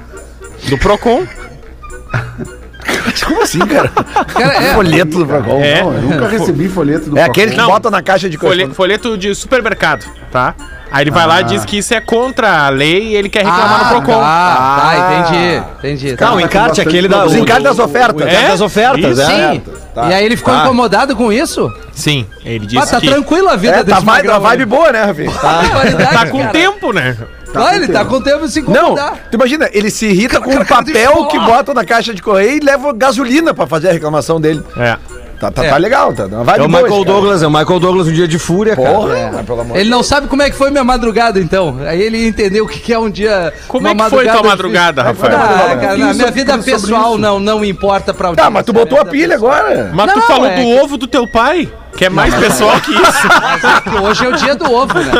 [0.69, 1.25] Do Procon.
[3.25, 3.89] Como assim, cara?
[3.89, 5.61] Cara, é, Folheto do Procon.
[5.61, 5.81] É.
[5.81, 7.67] Não, eu nunca recebi folheto do É aquele que Não.
[7.67, 8.69] bota na caixa de coisa.
[8.73, 10.55] folheto de supermercado, tá?
[10.89, 13.39] Aí ele vai lá e diz que isso é contra a lei e ele quer
[13.43, 14.21] reclamar no Procon.
[14.23, 15.63] Ah, tá, entendi.
[15.79, 16.15] Entendi.
[16.17, 16.27] Tá.
[16.27, 17.25] Não, o tá encarte, aquele da.
[17.25, 18.21] Os encartes das ofertas.
[18.25, 18.47] O É?
[18.47, 19.29] das ofertas, Isso.
[19.29, 19.51] é.
[19.53, 19.63] Sim.
[20.09, 21.73] E aí ele ficou incomodado com isso?
[21.91, 24.39] Sim, ele Ah, disse tá que tranquila a vida É, tá desse vibe, magrão uma
[24.39, 24.65] vibe aí.
[24.65, 25.31] boa, né, Rafinha?
[25.31, 26.51] Barbaridade, tá com cara.
[26.51, 27.17] tempo, né?
[27.57, 29.27] Ah, ele tá com tempo de se Não, incomodar.
[29.31, 32.57] tu imagina, ele se irrita com o eu papel que bota na caixa de correio
[32.57, 34.61] e leva gasolina pra fazer a reclamação dele.
[34.77, 34.97] É.
[35.39, 35.69] Tá, tá, É.
[35.69, 37.05] tá legal, tá uma É vibe o Michael.
[37.05, 38.89] Douglas, é o Michael Douglas um dia de fúria, cara.
[38.89, 41.77] Porra, mas pelo amor Ele não sabe como é que foi minha madrugada, então.
[41.85, 43.53] Aí ele entendeu o que é um dia.
[43.67, 44.49] Como uma é que foi tua difícil.
[44.49, 45.37] madrugada, Rafael?
[45.37, 47.17] Ah, cara, na minha vida pessoal isso.
[47.19, 49.53] não, não importa pra Tá, mas tu botou a Minha pilha pessoal.
[49.53, 49.91] agora.
[49.93, 52.79] Mas tu Não, falou é do que- ovo do teu pai, que é mais pessoal
[52.81, 53.27] que isso.
[53.41, 55.11] Mas é que hoje é o dia do ovo, né?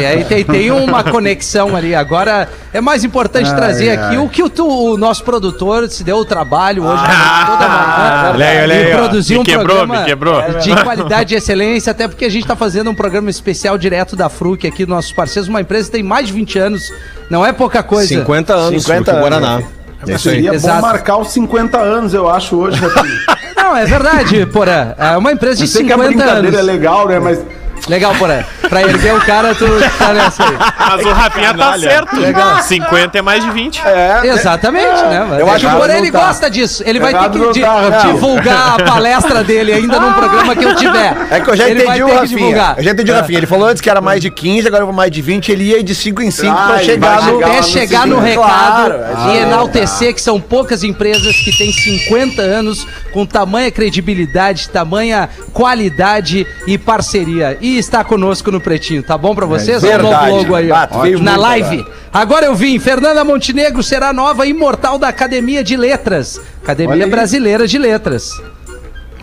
[0.00, 1.94] E aí tem, tem uma conexão ali.
[1.94, 6.16] Agora é mais importante trazer aqui o que o, tu- o nosso produtor se deu
[6.18, 8.30] o trabalho hoje toda manhã.
[8.34, 10.42] olha aí, olha e Me um quebrou, programa me quebrou.
[10.60, 14.28] de qualidade e excelência, até porque a gente tá fazendo um programa especial direto da
[14.28, 16.92] Fruc aqui, nossos parceiros, uma empresa que tem mais de 20 anos,
[17.30, 18.08] não é pouca coisa.
[18.08, 19.62] 50 anos, 50 50 anos, Guaraná.
[20.06, 20.18] É.
[20.18, 20.76] Seria Exato.
[20.76, 23.16] bom marcar os 50 anos, eu acho, hoje, Rafinha.
[23.66, 24.94] Não, é verdade, Porã.
[24.96, 26.58] É uma empresa de Eu sei que a 50 brincadeira anos.
[26.60, 27.18] é legal, né?
[27.18, 27.40] Mas
[27.88, 28.42] Legal, Porã.
[28.70, 29.66] Pra erguer o cara, tu
[29.98, 30.56] tá nessa aí.
[30.78, 32.16] Mas o Rafinha tá certo.
[32.62, 33.82] 50 é mais de 20.
[34.24, 35.26] Exatamente, né?
[35.28, 36.18] Mas Eu é acho que o Porã, ele tá.
[36.26, 36.82] gosta disso.
[36.86, 41.14] Ele vai ter que tá, divulgar a palestra dele ainda num programa que eu tiver.
[41.30, 42.38] É que eu já Ele vai entendi o ter que Rafinha.
[42.38, 42.74] divulgar.
[42.78, 43.38] Eu já entendi o Rafinha.
[43.38, 45.52] Ele falou antes que era mais de 15, agora eu vou mais de 20.
[45.52, 47.22] Ele ia de 5 em 5 pra Ai, chegar no.
[47.34, 48.30] chegar Até no chegar no seguinte.
[48.30, 53.70] recado Claro, e é, enaltecer que são poucas empresas que têm 50 anos com tamanha
[53.70, 57.56] credibilidade, tamanha qualidade e parceria.
[57.62, 59.82] E está conosco no Pretinho, tá bom pra vocês?
[59.82, 60.36] Olha o novo verdade.
[60.36, 60.88] logo aí, ó, Ah,
[61.22, 61.86] na live.
[62.12, 66.38] Agora eu vim, Fernanda Montenegro será nova imortal da Academia de Letras.
[66.62, 67.06] Academia.
[67.06, 68.32] Brasileira de Letras.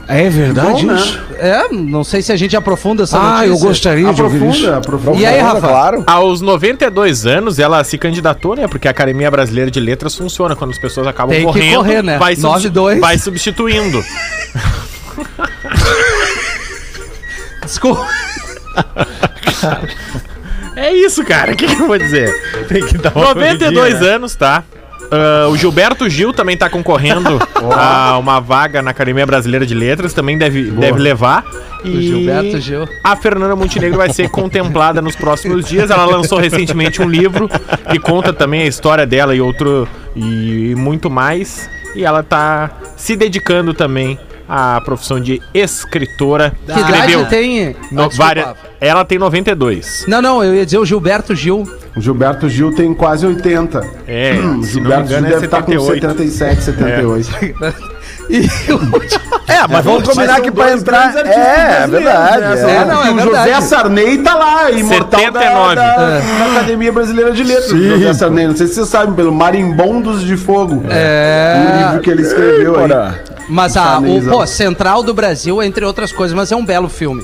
[0.07, 0.95] É verdade Bom, né?
[0.99, 1.19] isso?
[1.37, 3.67] É, não sei se a gente aprofunda essa Ah, eu notícia.
[3.69, 4.67] gostaria de ouvir isso.
[4.67, 5.17] aprofunda, aprofunda.
[5.17, 5.61] E aí, Rafa?
[5.61, 6.03] Claro.
[6.05, 8.67] Aos 92 anos, ela se candidatou, né?
[8.67, 10.55] Porque a Academia Brasileira de Letras funciona.
[10.57, 12.17] Quando as pessoas acabam Tem que correndo, correr, né?
[12.17, 12.99] vai, substi- 9-2.
[12.99, 14.03] vai substituindo.
[17.63, 18.05] Desculpa.
[20.75, 21.53] É isso, cara.
[21.53, 22.29] O que, que eu vou dizer?
[22.67, 24.63] Tem que dar 92 anos, tá?
[25.13, 27.39] Ah, o Gilberto Gil também tá concorrendo
[27.77, 31.45] a uma vaga na Academia Brasileira de Letras, também deve, deve levar.
[31.83, 32.87] E Gilberto Gil.
[33.03, 35.91] a Fernanda Montenegro vai ser contemplada nos próximos dias.
[35.91, 37.47] Ela lançou recentemente um livro
[37.91, 41.69] que conta também a história dela e outro e muito mais.
[41.95, 46.53] E ela tá se dedicando também à profissão de escritora.
[46.65, 47.75] Que idade tem?
[47.91, 50.05] no- Ah, várias- ela tem 92.
[50.07, 51.63] Não, não, eu ia dizer o Gilberto Gil.
[51.95, 53.79] O Gilberto Gil tem quase 80.
[54.07, 56.01] É, Hum, Gilberto Gil engano, é deve estar com 78.
[56.01, 57.92] 77, 78.
[58.29, 58.47] E
[59.47, 61.15] É, mas vamos combinar que pra entrar.
[61.15, 62.41] É, é brasileiros, verdade.
[62.41, 62.71] né?
[62.71, 62.75] é.
[62.75, 63.49] É, não, é o verdade.
[63.49, 65.75] José Sarney tá lá, imortal 79.
[65.75, 67.71] Da, da, da Academia Brasileira de Letras.
[67.71, 70.83] O José Sarney, não sei se vocês sabem, pelo Marimbondos de Fogo.
[70.89, 71.55] É.
[71.55, 72.83] O livro que ele escreveu aí.
[72.83, 73.23] Ora.
[73.49, 77.23] Mas a, o pô, Central do Brasil, entre outras coisas, mas é um belo filme.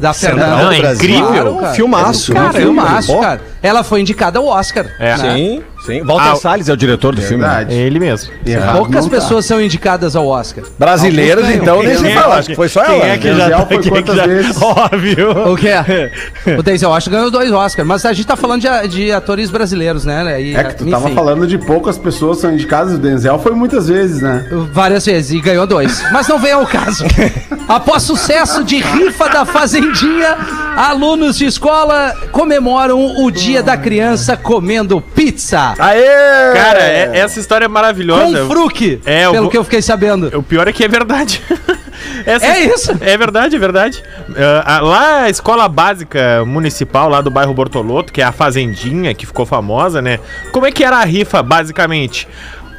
[0.00, 0.64] Da Fernanda.
[0.64, 1.10] Não, é Brasil.
[1.10, 1.54] incrível.
[1.56, 1.74] cara.
[1.74, 2.32] Filmaço.
[2.32, 2.60] Cara, né?
[2.60, 3.40] filmaço, cara.
[3.62, 4.86] Ela foi indicada ao Oscar.
[4.98, 5.16] É.
[5.16, 6.02] Sim, sim.
[6.02, 7.42] Walter Ah, Salles é o diretor do filme.
[7.44, 7.48] né?
[7.48, 7.74] É Verdade.
[7.74, 8.32] ele mesmo.
[8.44, 9.16] Errado Poucas não tá.
[9.16, 10.64] pessoas são indicadas ao Oscar.
[10.78, 12.34] Brasileiros, Alguns então, nem se é fala.
[12.36, 13.06] Acho que foi só quem ela.
[13.08, 14.56] é que Denzel já foi quem é quantas já- vezes?
[14.62, 15.30] Óbvio.
[15.52, 16.10] O que é?
[16.58, 20.04] O Denzel Washington ganhou dois Oscars, mas a gente tá falando de, de atores brasileiros,
[20.04, 20.40] né?
[20.40, 23.52] E, É que tu tava enfim, falando de poucas pessoas são indicadas, o Denzel foi
[23.52, 24.46] muitas vezes, né?
[24.72, 26.02] Várias vezes e ganhou dois.
[26.12, 27.04] Mas não vem ao caso.
[27.68, 30.36] Após sucesso de rifa da Fazendinha,
[30.76, 35.73] alunos de escola comemoram o Dia da Criança comendo pizza.
[35.78, 36.52] Aê!
[36.54, 38.40] Cara, é- essa história é maravilhosa.
[38.42, 40.30] Com fruque, É, pelo que eu fiquei sabendo.
[40.38, 41.42] O pior é que é verdade.
[42.26, 42.92] Essa- É isso?
[43.00, 44.02] É verdade, é verdade.
[44.36, 49.14] Ah, a- lá a escola básica municipal lá do bairro Bortoloto, que é a Fazendinha,
[49.14, 50.18] que ficou famosa, né?
[50.52, 52.28] Como é que era a rifa, basicamente?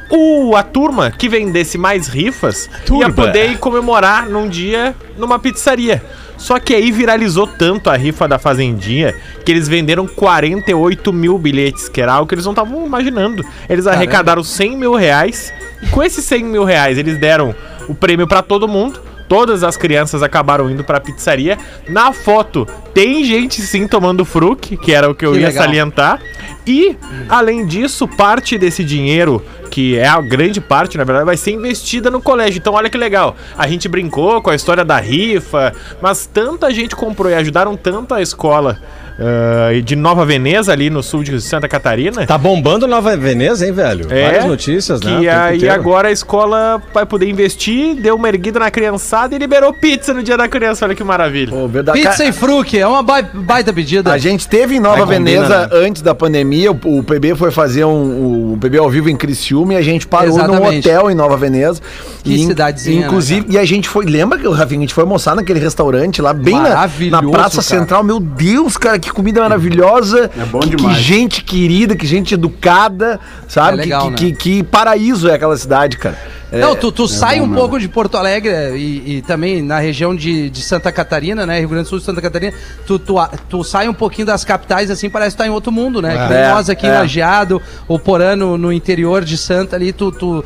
[0.08, 3.12] O, a turma que vendesse mais rifas ia Turba.
[3.12, 6.02] poder ir comemorar num dia numa pizzaria.
[6.36, 11.88] Só que aí viralizou tanto a rifa da Fazendinha que eles venderam 48 mil bilhetes,
[11.88, 13.44] que era algo que eles não estavam imaginando.
[13.68, 17.54] Eles arrecadaram 100 mil reais e com esses 100 mil reais eles deram
[17.88, 19.00] o prêmio pra todo mundo.
[19.28, 21.58] Todas as crianças acabaram indo pra pizzaria.
[21.88, 25.64] Na foto tem gente sim tomando fruque, que era o que eu Que ia legal.
[25.64, 26.20] salientar.
[26.66, 26.96] E,
[27.28, 32.10] além disso, parte desse dinheiro, que é a grande parte, na verdade, vai ser investida
[32.10, 32.58] no colégio.
[32.58, 33.36] Então, olha que legal.
[33.56, 38.14] A gente brincou com a história da rifa, mas tanta gente comprou e ajudaram tanto
[38.14, 38.78] a escola
[39.18, 42.26] ah, de Nova Veneza, ali no sul de Santa Catarina.
[42.26, 44.06] Tá bombando Nova Veneza, hein, velho?
[44.10, 45.18] É, Várias notícias, né?
[45.20, 45.74] tempo aí inteiro.
[45.74, 50.22] agora a escola vai poder investir, deu uma erguida na criançada e liberou pizza no
[50.22, 50.84] dia da criança.
[50.84, 51.50] Olha que maravilha.
[51.50, 51.98] Pô, verdade.
[52.00, 54.12] Pizza e fruque, é uma bai- baita pedida.
[54.12, 55.68] A gente teve em Nova Aí combina, Veneza né?
[55.72, 59.16] antes da pandemia pandemia, o, o PB foi fazer um, o PB ao vivo em
[59.16, 60.88] Criciúma e a gente parou num Exatamente.
[60.88, 61.80] hotel em Nova Veneza.
[62.22, 64.82] Que E, in- cidadezinha, né, Inclusive, e a gente foi, lembra que o Rafinha, a
[64.82, 66.70] gente foi almoçar naquele restaurante lá, bem na,
[67.10, 67.62] na Praça cara.
[67.62, 68.02] Central.
[68.02, 70.30] Meu Deus, cara, que comida maravilhosa.
[70.36, 70.96] É bom Que demais.
[70.98, 73.78] gente querida, que gente educada, sabe?
[73.78, 74.16] É legal, que, né?
[74.16, 76.16] que, que paraíso é aquela cidade, cara.
[76.50, 79.78] É, Não, tu, tu sai um bom pouco de Porto Alegre e, e também na
[79.78, 81.58] região de, de Santa Catarina, né?
[81.58, 82.52] Rio Grande do Sul, Santa Catarina.
[82.86, 83.16] Tu, tu,
[83.48, 86.14] tu sai um pouquinho das capitais, assim, parece que tá em outro mundo, né?
[86.30, 86.90] É, nós aqui é.
[86.90, 90.12] em Lajeado, o Porano no interior de Santa ali, tu.
[90.12, 90.44] tu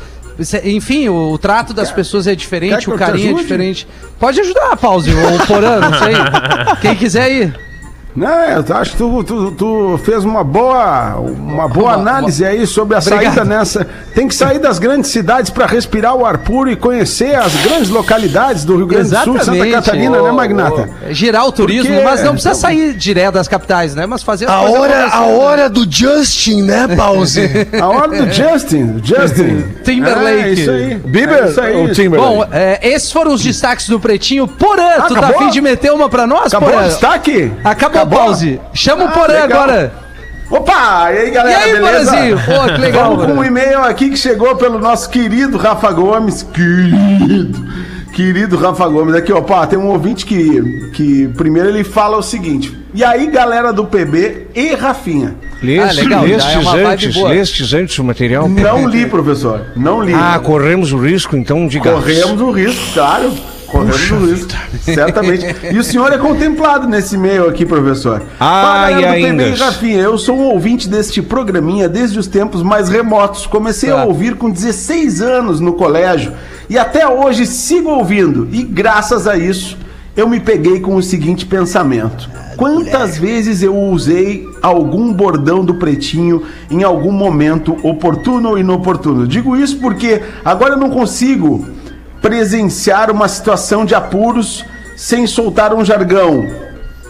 [0.63, 3.87] enfim, o, o trato das pessoas é diferente, o carinho é diferente.
[4.19, 6.15] Pode ajudar, Pause, o Porano, não sei.
[6.81, 7.70] Quem quiser ir.
[8.15, 12.67] Não, eu acho que tu, tu, tu fez uma boa, uma boa Uma- análise aí
[12.67, 13.23] sobre a Obrigado.
[13.23, 13.87] saída nessa.
[14.13, 17.89] Tem que sair das grandes cidades para respirar o ar puro e conhecer as grandes
[17.89, 19.65] localidades do Rio Grande do Sul Santa.
[19.71, 20.89] Catarina, né, Magnata?
[21.07, 24.05] É Girar o turismo, Porque- mas não precisa sair direto das capitais, né?
[24.05, 25.39] Mas fazer as A hora, a acontecerem.
[25.39, 27.49] hora do Justin, né, Pause?
[27.81, 29.63] A hora do Justin, Justin.
[29.85, 30.41] Timberlake.
[30.41, 30.95] É, isso aí.
[30.95, 31.75] Bieber É isso aí.
[31.77, 32.35] ou Timberlake?
[32.35, 34.47] Bom, é, esses foram os destaques do Pretinho.
[34.47, 36.83] Porã, tu tá afim de meter uma pra nós, Acabou Porã?
[36.83, 37.51] o destaque?
[37.63, 38.59] Acabou, o pause.
[38.73, 39.61] Chama o Ah, Porã legal.
[39.63, 39.93] agora.
[40.49, 41.11] Opa!
[41.13, 42.11] E aí, E galera, aí, beleza?
[42.45, 46.43] Pô, que legal, Vamos com um e-mail aqui que chegou pelo nosso querido Rafa Gomes.
[46.43, 47.65] Querido.
[48.13, 49.15] Querido Rafa Gomes.
[49.15, 52.77] Aqui, ó, pá, tem um ouvinte que, que primeiro ele fala o seguinte.
[52.93, 55.35] E aí, galera do PB e Rafinha?
[55.63, 57.29] Ah, legal, já é uma vibe boa.
[57.29, 58.49] lestes antes o material?
[58.49, 59.67] Não li, professor.
[59.77, 60.13] Não li.
[60.13, 61.93] Ah, corremos o risco, então diga.
[61.93, 63.31] Corremos o risco, claro.
[63.71, 64.51] Corremos o risco.
[64.81, 65.45] Certamente.
[65.71, 68.21] E o senhor é contemplado nesse e-mail aqui, professor.
[68.39, 69.55] Ah, e ainda?
[69.55, 73.45] Rafinha, eu sou um ouvinte deste programinha desde os tempos mais remotos.
[73.45, 74.01] Comecei Tá.
[74.01, 76.33] a ouvir com 16 anos no colégio
[76.69, 78.47] e até hoje sigo ouvindo.
[78.51, 79.77] E graças a isso,
[80.17, 82.29] eu me peguei com o seguinte pensamento.
[82.57, 89.25] Quantas vezes eu usei algum bordão do pretinho em algum momento oportuno ou inoportuno?
[89.25, 91.65] Digo isso porque agora eu não consigo
[92.21, 94.63] presenciar uma situação de apuros
[94.95, 96.47] sem soltar um jargão.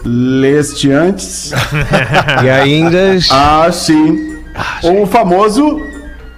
[0.04, 1.52] Leste antes.
[2.42, 3.18] E ainda.
[3.30, 4.38] Ah, sim.
[4.82, 5.91] Ou o famoso.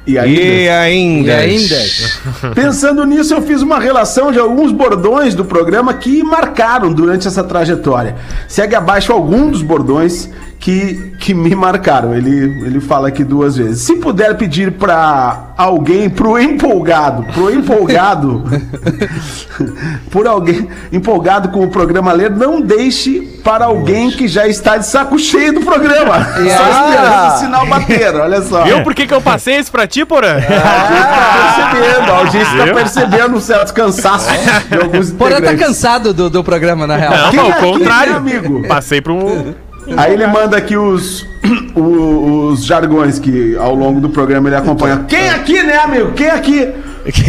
[0.06, 0.12] E?
[0.12, 1.28] E ainda.
[1.28, 1.76] E ainda?
[2.54, 7.42] Pensando nisso, eu fiz uma relação de alguns bordões do programa que marcaram durante essa
[7.42, 8.16] trajetória.
[8.46, 12.14] Segue abaixo algum dos bordões que, que me marcaram.
[12.14, 13.82] Ele, ele fala aqui duas vezes.
[13.82, 18.44] Se puder pedir pra alguém, pro empolgado, pro empolgado,
[20.10, 24.86] por alguém empolgado com o programa ler, não deixe para alguém que já está de
[24.86, 26.24] saco cheio do programa.
[26.34, 28.64] Só esperando o sinal bater, olha só.
[28.64, 30.40] Viu por que, que eu passei isso pra ti, Porã?
[30.40, 34.28] tá percebendo, a audiência tá percebendo um certo cansaço
[34.68, 35.66] de alguns Porã tá integrantes.
[35.66, 37.12] cansado do, do programa, na real.
[37.12, 38.12] Não, Quem ao é aqui, contrário.
[38.14, 38.66] né, amigo?
[38.66, 39.54] Passei pra um.
[39.96, 41.26] Aí ele manda aqui os,
[41.76, 45.04] o- os jargões que ao longo do programa ele acompanha.
[45.08, 46.12] Quem aqui, né, amigo?
[46.12, 46.72] Quem aqui?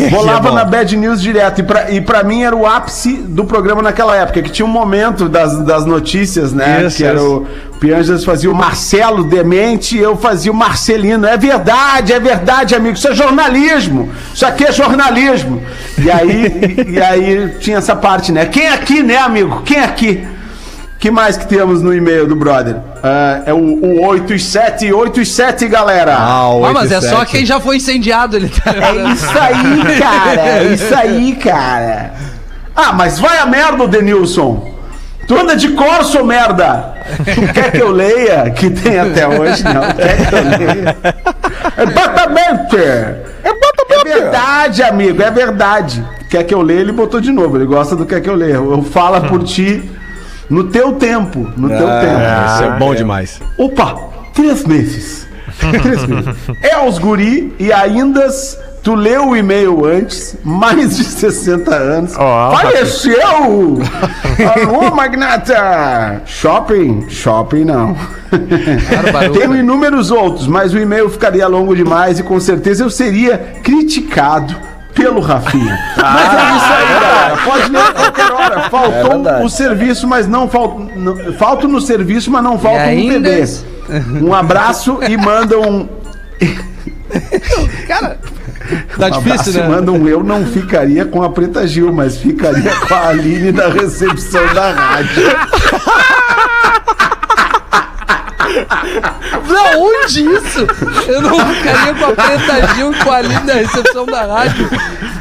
[0.10, 1.60] Rolava na Bad News direto.
[1.60, 4.70] E pra, e pra mim era o ápice do programa naquela época, que tinha um
[4.72, 6.86] momento das, das notícias, né?
[6.86, 7.46] Isso, que era isso.
[7.74, 11.28] o Pianjas fazia o Marcelo Demente e eu fazia o Marcelino.
[11.28, 12.96] É verdade, é verdade, amigo.
[12.96, 14.10] Isso é jornalismo.
[14.34, 15.62] Isso aqui é jornalismo.
[15.98, 18.46] E aí, e, e aí tinha essa parte, né?
[18.46, 19.62] Quem aqui, né, amigo?
[19.66, 20.26] Quem aqui?
[21.00, 22.78] Que mais que temos no e-mail do brother?
[23.04, 26.16] Ah, é o, o 8 e 7, 8 e 7, galera.
[26.18, 28.36] Ah, Ah, mas é só quem já foi incendiado.
[28.38, 28.72] Ele tá...
[28.72, 30.42] É isso aí, cara.
[30.42, 32.12] É isso aí, cara.
[32.76, 34.74] Ah, mas vai a merda, Denilson.
[35.28, 36.94] Tu anda de corso, merda.
[37.34, 38.50] Tu quer que eu leia?
[38.52, 39.82] Que tem até hoje, não.
[39.94, 40.98] Quer que eu leia?
[41.78, 42.78] Exatamente.
[43.38, 46.06] É verdade, amigo, é verdade.
[46.30, 47.58] Quer que eu leia, ele botou de novo.
[47.58, 48.56] Ele gosta do quer que eu leia.
[48.56, 49.90] Eu falo por ti
[50.50, 51.48] no teu tempo.
[51.58, 52.54] No teu tempo.
[52.54, 53.42] Isso é bom demais.
[53.58, 53.96] Opa,
[54.34, 55.26] três meses.
[55.82, 56.36] Três meses.
[56.62, 58.28] É os guri e ainda
[58.84, 62.14] tu leu o e-mail antes, mais de 60 anos.
[62.18, 63.18] Ó, Faleceu!
[64.56, 66.22] Alô, magnata!
[66.26, 67.10] Shopping?
[67.10, 67.96] Shopping não.
[69.34, 74.56] Tenho inúmeros outros, mas o e-mail ficaria longo demais e com certeza eu seria criticado
[74.96, 75.78] pelo Rafinha.
[75.98, 77.38] Mas é isso aí, galera.
[77.44, 78.70] Pode ler a qualquer hora.
[78.70, 79.46] Faltou verdade.
[79.46, 80.84] o serviço, mas não falta.
[81.38, 83.44] Falto no serviço, mas não falta um bebê.
[84.22, 85.88] Um abraço e manda um.
[88.98, 89.70] Tá um difícil, né?
[89.70, 93.70] manda um eu não ficaria com a Preta Gil, mas ficaria com a Aline da
[93.70, 95.24] recepção da rádio.
[99.48, 100.66] Não, onde isso?
[101.08, 104.70] Eu não ficaria com a Preta Gil com a linda recepção da rádio.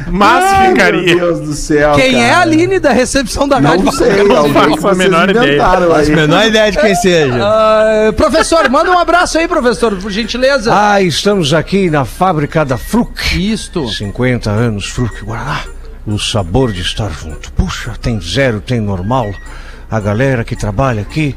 [0.09, 1.15] Mas Ai, ficaria.
[1.15, 1.93] Meu Deus do céu.
[1.95, 2.37] Quem é cara.
[2.37, 3.91] a Aline da recepção da Não rádio?
[3.91, 5.45] sei, Não faço a menor ideia.
[5.45, 6.09] inventaram aí.
[6.09, 7.35] Menor ideia de quem seja.
[7.41, 10.71] Ah, professor, manda um abraço aí, professor, por gentileza.
[10.73, 13.19] Ah, estamos aqui na fábrica da Fruc.
[13.35, 13.87] Isto.
[13.89, 15.61] 50 anos, Fruc Guaraná.
[16.07, 17.51] O sabor de estar junto.
[17.53, 19.33] Puxa, tem zero, tem normal.
[19.89, 21.35] A galera que trabalha aqui,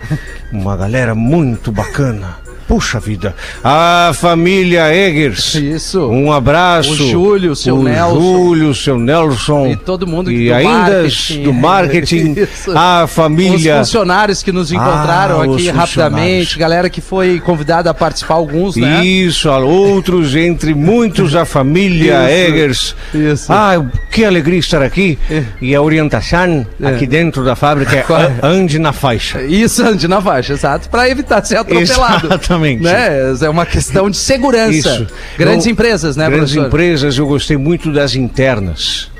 [0.52, 2.47] uma galera muito bacana.
[2.68, 3.34] Puxa vida.
[3.64, 5.54] A família Eggers.
[5.54, 6.06] Isso.
[6.06, 6.92] Um abraço.
[6.92, 8.20] O Júlio, o seu o Nelson.
[8.20, 9.68] Júlio, seu Nelson.
[9.68, 11.42] E todo mundo E do ainda marketing.
[11.44, 12.32] do marketing.
[12.38, 12.76] Isso.
[12.76, 13.78] a Os família.
[13.78, 18.76] funcionários que nos encontraram Ah, os aqui rapidamente, galera que foi convidada a participar, alguns,
[18.76, 19.02] né?
[19.02, 22.94] Isso, outros, entre muitos, a família Eggers.
[23.14, 23.50] Isso.
[23.50, 25.18] Ah, que alegria estar aqui.
[25.62, 28.46] E a orientação aqui dentro da fábrica é é?
[28.46, 29.40] ande na faixa.
[29.42, 32.26] Isso, ande na faixa, exato, para evitar ser atropelado.
[32.26, 32.57] Exatamente.
[32.58, 33.34] Né?
[33.40, 34.70] É uma questão de segurança.
[34.72, 35.06] Isso.
[35.36, 36.66] Grandes empresas, né, Grandes professor?
[36.66, 39.10] empresas, eu gostei muito das internas.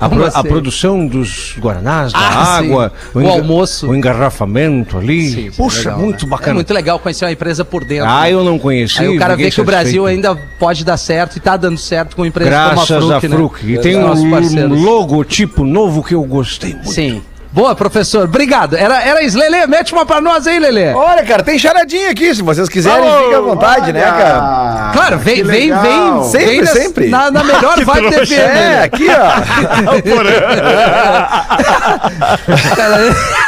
[0.00, 0.42] A, pro- a assim?
[0.48, 3.18] produção dos guaranás, da Ah, água, sim.
[3.18, 3.88] O almoço.
[3.88, 5.28] o engarrafamento ali.
[5.30, 6.30] Sim, é Puxa, legal, muito né?
[6.30, 6.50] bacana.
[6.50, 8.08] É muito legal conhecer uma empresa por dentro.
[8.08, 8.32] Ah, né?
[8.32, 9.00] eu não conheci.
[9.00, 10.28] Aí o cara vê que o Brasil satisfeito.
[10.28, 13.28] ainda pode dar certo e tá dando certo com empresas Graças como a a Fruc,
[13.28, 13.36] né?
[13.36, 13.64] Fruc.
[13.64, 16.92] E tem Os nossos um logotipo novo que eu gostei muito.
[16.92, 17.20] Sim.
[17.50, 18.24] Boa, professor.
[18.24, 18.76] Obrigado.
[18.76, 19.38] Era, era isso.
[19.38, 20.92] Lelê, mete uma pra nós aí, Lelê.
[20.92, 24.12] Olha, cara, tem charadinha aqui, se vocês quiserem, Oh, fica à vontade, né, olha!
[24.12, 24.90] cara?
[24.92, 26.24] Claro, vem, vem, vem.
[26.24, 27.08] Sempre, vem nas- sempre.
[27.08, 28.82] Na, na melhor vibe TV, É, né?
[28.84, 29.28] aqui, ó.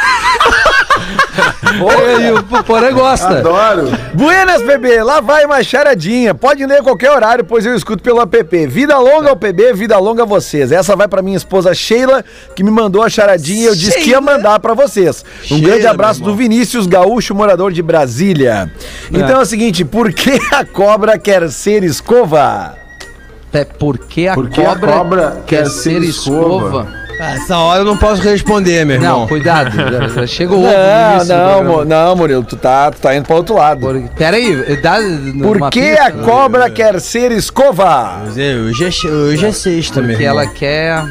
[1.35, 3.39] Cara, E o Porã gosta.
[3.39, 3.89] Adoro.
[4.13, 6.33] Buenas, bebê, lá vai uma charadinha.
[6.33, 8.67] Pode ler a qualquer horário, pois eu escuto pelo app.
[8.67, 10.71] Vida longa ao PB, vida longa a vocês.
[10.71, 12.23] Essa vai pra minha esposa Sheila,
[12.55, 15.23] que me mandou a charadinha e eu disse que ia mandar pra vocês.
[15.43, 18.71] Um Sheila, grande abraço do Vinícius Gaúcho, morador de Brasília.
[19.09, 22.75] Então é o seguinte, por que a cobra quer ser escova?
[23.53, 26.87] É porque a Porque a cobra, cobra quer ser escova.
[26.89, 29.19] Ah, Essa hora eu não posso responder, meu irmão.
[29.21, 29.71] Não, cuidado.
[30.27, 31.63] Chega o no Não, não.
[31.63, 33.79] Mo- não, Murilo, tu tá, tu tá indo pra outro lado.
[33.81, 34.97] Por- Pera aí, dá
[35.43, 36.23] Por uma que pista, a né?
[36.23, 38.21] cobra quer ser escova?
[38.25, 40.41] Mas é, Hoje é, hoje é sexta, meu Porque irmão.
[40.41, 41.03] ela quer...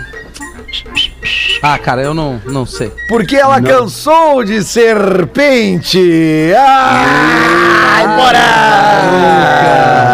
[1.63, 2.91] Ah, cara, eu não, não sei.
[3.09, 6.53] Porque ela cansou de serpente.
[6.57, 8.39] Ai, bora!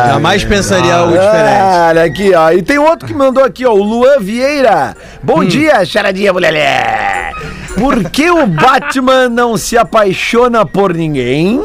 [0.08, 1.62] Jamais pensaria algo diferente.
[1.88, 2.50] Olha aqui, ó.
[2.50, 3.72] E tem outro que mandou aqui, ó.
[3.72, 4.96] O Luan Vieira.
[5.22, 5.46] Bom Hum.
[5.46, 7.30] dia, charadinha, mulher.
[7.78, 11.62] Por que o Batman não se apaixona por ninguém?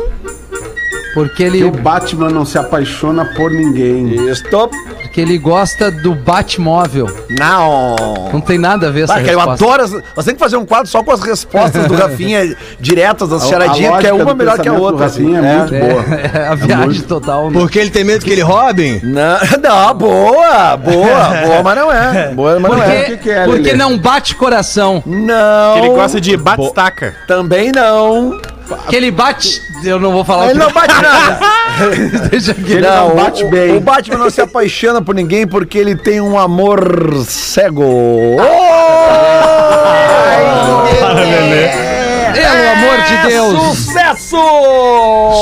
[1.14, 4.30] Porque Que ele, o Batman não se apaixona por ninguém.
[4.32, 4.76] Stop.
[5.12, 7.06] Porque ele gosta do Batmóvel.
[7.38, 7.98] Não.
[8.32, 9.66] Não tem nada a ver essa Ah, cara, eu resposta.
[9.66, 9.84] adoro.
[9.84, 9.92] As...
[9.92, 13.92] Nós temos que fazer um quadro só com as respostas do Rafinha diretas das charadinhas,
[13.92, 15.08] porque é uma melhor que a outra.
[15.08, 15.36] Assim.
[15.36, 16.06] é muito boa.
[16.16, 17.52] É, a viagem total.
[17.52, 17.60] né?
[17.60, 19.02] Porque ele tem medo que ele roubem?
[19.04, 22.32] Não, não, boa, boa, boa, mas não é.
[22.32, 22.96] Boa, mas não é.
[23.02, 23.78] Porque, que que é, porque Lelê?
[23.78, 25.04] não bate coração.
[25.06, 25.78] Não.
[25.78, 27.14] Ele gosta de batistaca.
[27.28, 28.40] Também não.
[28.90, 29.62] Que ele bate.
[29.84, 31.40] Eu não vou falar Ele o não bate nada.
[32.30, 32.74] deixa aqui.
[32.74, 33.78] Ele não bate o, bem.
[33.78, 38.38] O Batman não se apaixona por ninguém porque ele tem um amor cego.
[42.34, 43.64] Pelo amor de Deus.
[43.64, 44.38] Sucesso!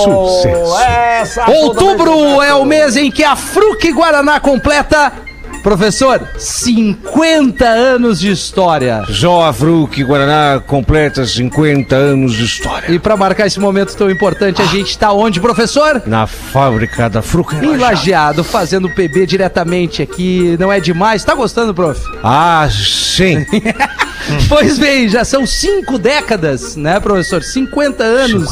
[0.04, 1.52] Sucesso.
[1.52, 5.29] Outubro é o mês em que a Fruc Guaraná completa.
[5.64, 9.04] Professor, 50 anos de história.
[9.10, 12.92] Joa Fruc Guaraná completa 50 anos de história.
[12.92, 16.02] E para marcar esse momento tão importante, a gente está onde, professor?
[16.06, 17.54] Na fábrica da Fruc.
[17.54, 20.56] Em Lajeado, fazendo PB diretamente aqui.
[20.60, 21.24] Não é demais?
[21.24, 22.02] Tá gostando, prof?
[22.24, 23.46] Ah, sim.
[24.48, 27.44] Pois bem, já são cinco décadas, né, professor?
[27.44, 28.50] 50 anos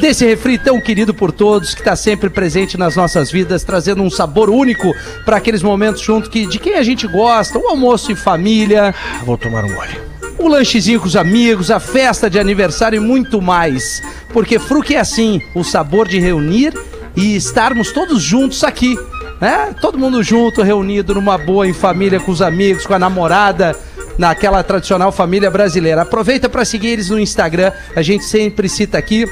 [0.00, 4.10] desse refri tão querido por todos, que está sempre presente nas nossas vidas, trazendo um
[4.10, 8.16] sabor único para aqueles momentos junto que, de quem a gente gosta, o almoço em
[8.16, 10.00] família, Vou tomar um gole.
[10.38, 14.02] o lanchezinho com os amigos, a festa de aniversário e muito mais.
[14.32, 16.74] Porque Fruc é assim, o sabor de reunir
[17.16, 18.98] e estarmos todos juntos aqui.
[19.40, 19.74] Né?
[19.80, 23.74] Todo mundo junto, reunido numa boa, em família, com os amigos, com a namorada,
[24.18, 26.02] naquela tradicional família brasileira.
[26.02, 29.26] Aproveita para seguir eles no Instagram, a gente sempre cita aqui.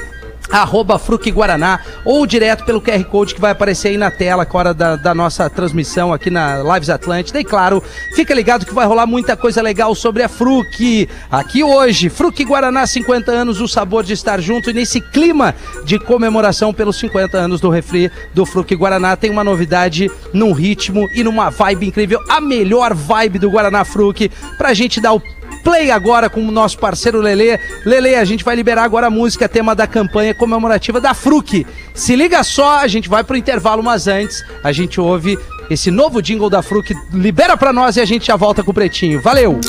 [0.51, 4.57] Arroba Fruc Guaraná ou direto pelo QR Code que vai aparecer aí na tela com
[4.57, 7.39] a hora da, da nossa transmissão aqui na Lives Atlântida.
[7.39, 7.83] E claro,
[8.15, 11.09] fica ligado que vai rolar muita coisa legal sobre a Fruc.
[11.31, 14.69] Aqui hoje, Fruc Guaraná, 50 anos, o sabor de estar junto.
[14.69, 19.43] E nesse clima de comemoração pelos 50 anos do refri do Fruc Guaraná, tem uma
[19.43, 22.19] novidade num ritmo e numa vibe incrível.
[22.29, 25.21] A melhor vibe do Guaraná Fruc pra gente dar o
[25.65, 27.59] play agora com o nosso parceiro Lele.
[27.83, 31.65] Lele, a gente vai liberar agora a música, tema da campanha comemorativa da Fruc.
[31.93, 36.21] Se liga só, a gente vai pro intervalo, mas antes a gente ouve esse novo
[36.21, 36.93] jingle da Fruc.
[37.11, 39.19] Libera pra nós e a gente já volta com o Pretinho.
[39.19, 39.59] Valeu!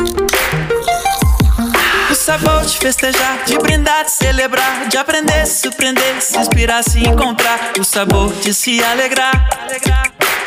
[2.10, 7.00] O sabor de festejar, de brindar, de celebrar, de aprender, se surpreender, se inspirar, se
[7.00, 7.72] encontrar.
[7.80, 9.48] O sabor de se alegrar.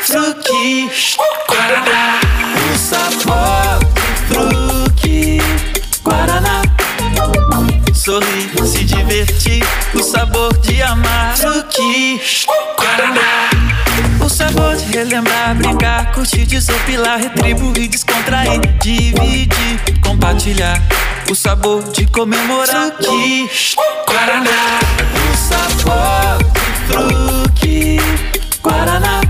[0.01, 0.89] Fruque,
[1.47, 2.19] Guaraná.
[2.73, 3.98] O sabor
[6.09, 6.61] Guaraná.
[7.93, 11.37] Sorrir, se divertir, o sabor de amar.
[11.37, 12.19] Fruque,
[12.75, 13.49] Guaraná.
[14.19, 20.81] O sabor de relembrar, brincar, curtir, desopilar, retribuir, descontrair, dividir, compartilhar.
[21.29, 22.91] O sabor de comemorar.
[22.97, 23.47] Fruque,
[24.07, 24.79] Guaraná.
[25.21, 26.37] O sabor
[26.87, 27.99] do Fruque,
[28.63, 29.21] Guaraná.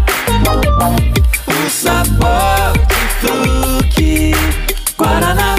[1.48, 2.74] O sabor
[3.22, 4.34] do Fruque,
[4.98, 5.56] Guaraná.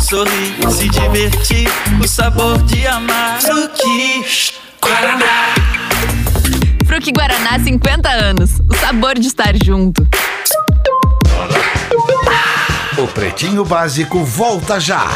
[0.00, 1.68] Sorrir, se divertir,
[2.02, 3.40] o sabor de amar.
[3.40, 4.24] Fruque,
[4.82, 5.54] Guaraná.
[6.86, 8.50] Fruque Guaraná 50 anos.
[8.68, 10.06] O sabor de estar junto.
[12.98, 15.06] O Pretinho Básico volta já.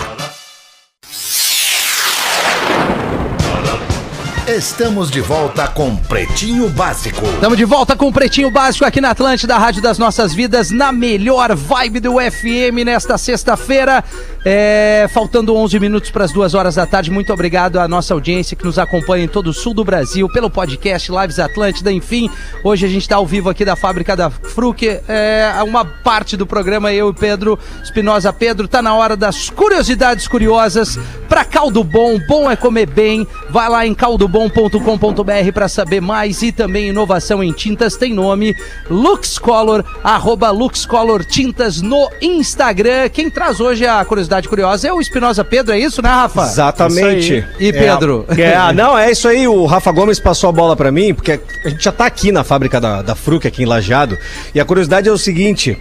[4.47, 7.24] Estamos de volta com Pretinho Básico.
[7.24, 11.57] Estamos de volta com Pretinho Básico aqui na Atlântida, Rádio das Nossas Vidas, na melhor
[11.57, 14.05] vibe do FM nesta sexta-feira.
[14.45, 17.11] É, faltando 11 minutos para as duas horas da tarde.
[17.11, 20.51] Muito obrigado à nossa audiência que nos acompanha em todo o sul do Brasil, pelo
[20.51, 21.90] podcast Lives Atlântida.
[21.90, 22.28] Enfim,
[22.62, 24.82] hoje a gente está ao vivo aqui da fábrica da Fruc.
[25.09, 28.30] É, uma parte do programa, eu e Pedro Espinosa.
[28.30, 30.99] Pedro, tá na hora das curiosidades curiosas
[31.30, 32.20] para Caldo Bom.
[32.28, 33.26] Bom é comer bem.
[33.49, 33.95] Vai lá em
[34.35, 38.57] caldobom.com.br para saber mais e também inovação em tintas tem nome
[38.91, 43.09] Luxcolor, arroba Luxcolor Tintas no Instagram.
[43.11, 46.43] Quem traz hoje a curiosidade curiosa é o Espinosa Pedro, é isso, né, Rafa?
[46.43, 47.47] Exatamente.
[47.61, 48.26] E Pedro?
[48.37, 49.47] É, é, não, é isso aí.
[49.47, 52.43] O Rafa Gomes passou a bola pra mim, porque a gente já tá aqui na
[52.43, 54.18] fábrica da, da Fruc, aqui em Lajado.
[54.53, 55.78] E a curiosidade é o seguinte: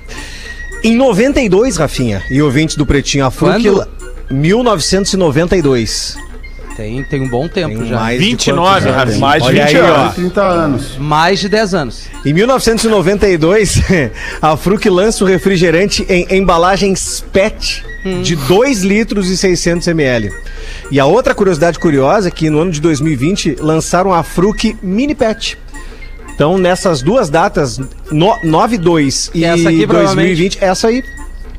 [0.83, 3.63] em 92, Rafinha, e ouvintes do Pretinho, a Fruc.
[3.63, 3.87] Quando?
[4.29, 6.17] 1992.
[6.75, 7.99] Tem, tem um bom tempo Tem já.
[7.99, 8.95] mais de 29, quantos anos?
[8.95, 9.19] Rafinha.
[9.19, 9.97] Mais de Olha 20 aí, anos.
[9.97, 10.09] ó.
[10.09, 10.97] 30 anos.
[10.97, 12.03] Mais de 10 anos.
[12.25, 13.81] Em 1992,
[14.41, 17.83] a Fruc lança o refrigerante em embalagens PET
[18.23, 20.31] de 2 litros e 600 ml.
[20.91, 25.15] E a outra curiosidade curiosa é que no ano de 2020 lançaram a Fruc Mini
[25.15, 25.57] PET.
[26.35, 27.79] Então, nessas duas datas,
[28.11, 30.27] no, 92 e Essa aqui, provavelmente.
[30.27, 31.03] 2020, essa aí.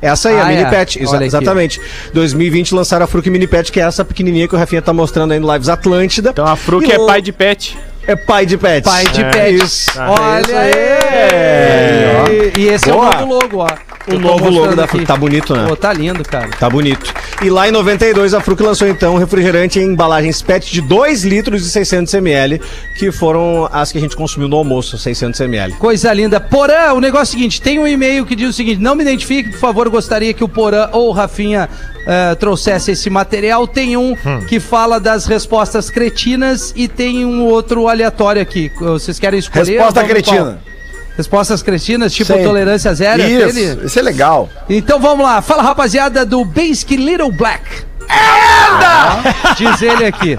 [0.01, 0.69] Essa aí, Ah, a Mini é.
[0.69, 1.25] Pet, exa- Olha aqui.
[1.27, 1.81] exatamente.
[2.13, 5.31] 2020 lançaram a Fruc Mini Pet, que é essa pequenininha que o Rafinha tá mostrando
[5.31, 6.29] aí no Lives Atlântida.
[6.31, 7.77] Então a Fruc E é pai de pet.
[8.07, 8.83] É pai de pet.
[8.83, 9.63] Pai de É pet.
[9.63, 9.91] Isso.
[9.99, 10.71] Olha aí!
[10.71, 12.53] É.
[12.57, 13.09] E esse Boa.
[13.09, 13.67] é o novo logo, ó.
[14.07, 14.97] O novo logo da aqui.
[14.97, 15.07] Fruc.
[15.07, 15.65] Tá bonito, né?
[15.67, 16.49] Pô, tá lindo, cara.
[16.59, 17.11] Tá bonito.
[17.41, 21.23] E lá em 92, a Fruc lançou então um refrigerante em embalagens PET de 2
[21.23, 22.61] litros e 600 ml,
[22.99, 25.73] que foram as que a gente consumiu no almoço, 600 ml.
[25.73, 26.39] Coisa linda.
[26.39, 29.01] Porã, o negócio é o seguinte: tem um e-mail que diz o seguinte: não me
[29.01, 31.67] identifique, por favor, gostaria que o Porã ou o Rafinha
[32.05, 33.67] eh, trouxesse esse material.
[33.67, 34.15] Tem um
[34.47, 38.71] que fala das respostas cretinas e tem um outro aleatório aqui.
[38.79, 39.77] Vocês querem escolher?
[39.77, 40.43] Resposta cretina.
[40.43, 40.75] qual?
[41.17, 43.21] Respostas cretinas, tipo tolerância zero?
[43.21, 43.85] Isso, aquele?
[43.85, 44.49] isso é legal.
[44.69, 45.41] Então vamos lá.
[45.41, 47.63] Fala, rapaziada do Basic Little Black.
[48.03, 49.53] Anda!
[49.57, 50.37] Diz ele aqui.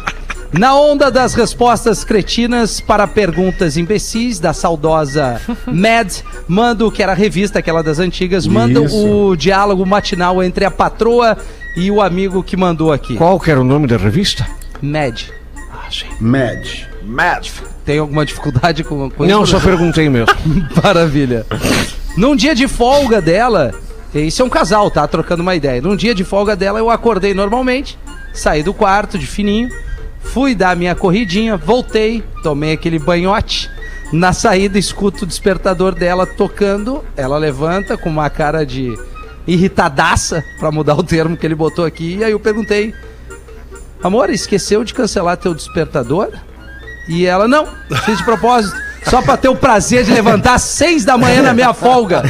[0.52, 6.12] Na onda das respostas cretinas para perguntas imbecis da saudosa Mad,
[6.48, 9.06] manda o que era a revista, aquela das antigas, manda Isso.
[9.06, 11.36] o diálogo matinal entre a patroa
[11.76, 13.16] e o amigo que mandou aqui.
[13.16, 14.46] Qual que era o nome da revista?
[14.80, 15.22] Mad.
[16.20, 16.86] Mad.
[17.06, 17.50] Matt.
[17.84, 19.52] Tem alguma dificuldade com, com Não, isso?
[19.52, 20.34] só perguntei mesmo.
[20.82, 21.46] Maravilha.
[22.16, 23.72] Num dia de folga dela,
[24.12, 25.06] isso é um casal, tá?
[25.06, 25.80] Trocando uma ideia.
[25.80, 27.96] Num dia de folga dela, eu acordei normalmente,
[28.32, 29.68] saí do quarto de fininho,
[30.32, 33.70] fui dar minha corridinha, voltei, tomei aquele banhote.
[34.12, 37.04] Na saída, escuto o despertador dela tocando.
[37.16, 38.94] Ela levanta com uma cara de
[39.46, 42.16] irritadaça, pra mudar o termo que ele botou aqui.
[42.16, 42.94] E aí eu perguntei:
[44.02, 46.30] Amor, esqueceu de cancelar teu despertador?
[47.08, 47.66] E ela, não,
[48.04, 48.76] fiz de propósito.
[49.08, 52.22] Só pra ter o prazer de levantar às seis da manhã na minha folga.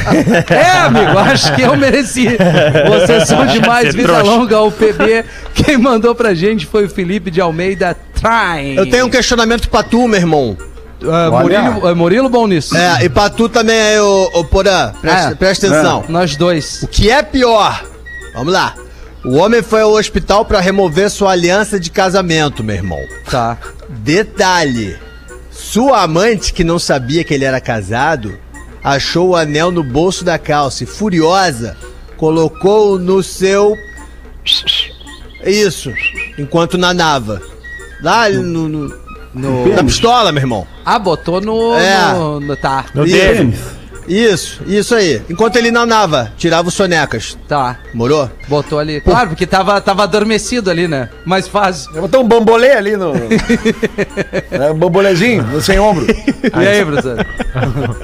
[0.49, 2.27] É, amigo, acho que eu mereci.
[2.89, 4.23] Vocês são demais, Você vida trouxa.
[4.31, 5.25] longa, o PB.
[5.53, 8.75] Quem mandou pra gente foi o Felipe de Almeida Train.
[8.75, 10.57] Eu tenho um questionamento pra tu, meu irmão.
[11.03, 11.29] Olha.
[11.61, 12.75] Murilo, ah, Murilo bom nisso.
[12.75, 14.91] É, e pra tu também aí, ô, ô Porã.
[14.99, 15.35] Presta, É.
[15.35, 16.03] presta atenção.
[16.09, 16.81] Nós dois.
[16.83, 17.83] O que é pior?
[18.33, 18.73] Vamos lá.
[19.25, 22.99] O homem foi ao hospital pra remover sua aliança de casamento, meu irmão.
[23.29, 23.57] Tá.
[23.89, 24.95] Detalhe:
[25.71, 28.37] sua amante, que não sabia que ele era casado,
[28.83, 31.75] achou o anel no bolso da calça e, furiosa,
[32.15, 33.75] colocou no seu.
[35.45, 35.93] Isso,
[36.37, 37.41] enquanto nanava.
[38.01, 38.67] Lá no.
[38.69, 39.67] no- No...
[39.75, 40.65] na pistola, meu irmão.
[40.83, 41.73] Ah, botou no.
[41.75, 42.13] É.
[42.13, 42.85] no- no- tá.
[42.95, 43.15] No Isso.
[43.17, 43.59] tênis.
[44.07, 45.21] Isso, isso aí.
[45.29, 47.37] Enquanto ele nanava, tirava os sonecas.
[47.47, 47.77] Tá.
[47.93, 48.31] Morou?
[48.47, 49.01] Botou ali.
[49.01, 51.09] Claro, porque tava, tava adormecido ali, né?
[51.25, 51.91] Mais fácil.
[51.93, 53.13] Eu botou um bambolê ali no.
[54.49, 56.07] né, um bambolezinho, no sem ombro.
[56.07, 57.25] E aí, professor?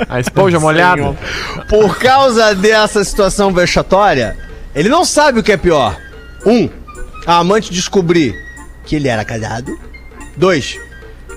[0.09, 1.15] A esponja molhada.
[1.69, 4.35] Por causa dessa situação vexatória,
[4.75, 5.97] ele não sabe o que é pior.
[6.45, 6.69] Um,
[7.25, 8.35] a amante descobrir
[8.85, 9.77] que ele era casado.
[10.35, 10.77] Dois,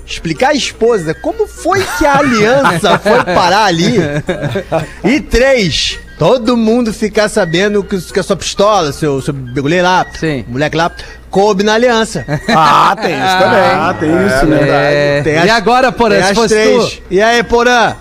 [0.07, 3.96] explicar à esposa como foi que a aliança foi parar ali.
[5.04, 10.07] E três, todo mundo ficar sabendo que, que a sua pistola, seu, seu begulê lá,
[10.18, 10.44] Sim.
[10.48, 10.90] moleque lá,
[11.30, 12.24] coube na aliança.
[12.48, 13.61] Ah, tem isso também.
[13.61, 15.18] Ah, tem isso, né?
[15.18, 15.22] É.
[15.22, 16.84] Tem E as- agora, Porã, se fosse três.
[16.94, 17.02] tu?
[17.11, 17.94] E aí, Porã?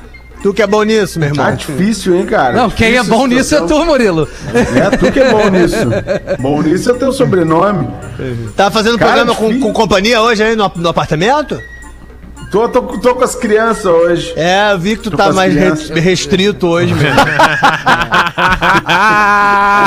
[0.44, 1.44] Tu que é bom nisso, meu irmão.
[1.44, 2.54] Tá difícil, hein, cara?
[2.54, 4.30] Não, quem é Difícil bom nisso é tu, Murilo.
[4.54, 5.76] É, tu que é bom nisso.
[6.40, 7.88] Bom nisso é o teu sobrenome.
[8.56, 9.68] Tá fazendo Cara, programa com, difícil.
[9.68, 11.60] com companhia hoje aí no, no apartamento?
[12.56, 14.32] Tô, tô, tô com as crianças hoje.
[14.38, 17.20] É, eu vi que tu Tô tá mais re- restrito hoje mesmo.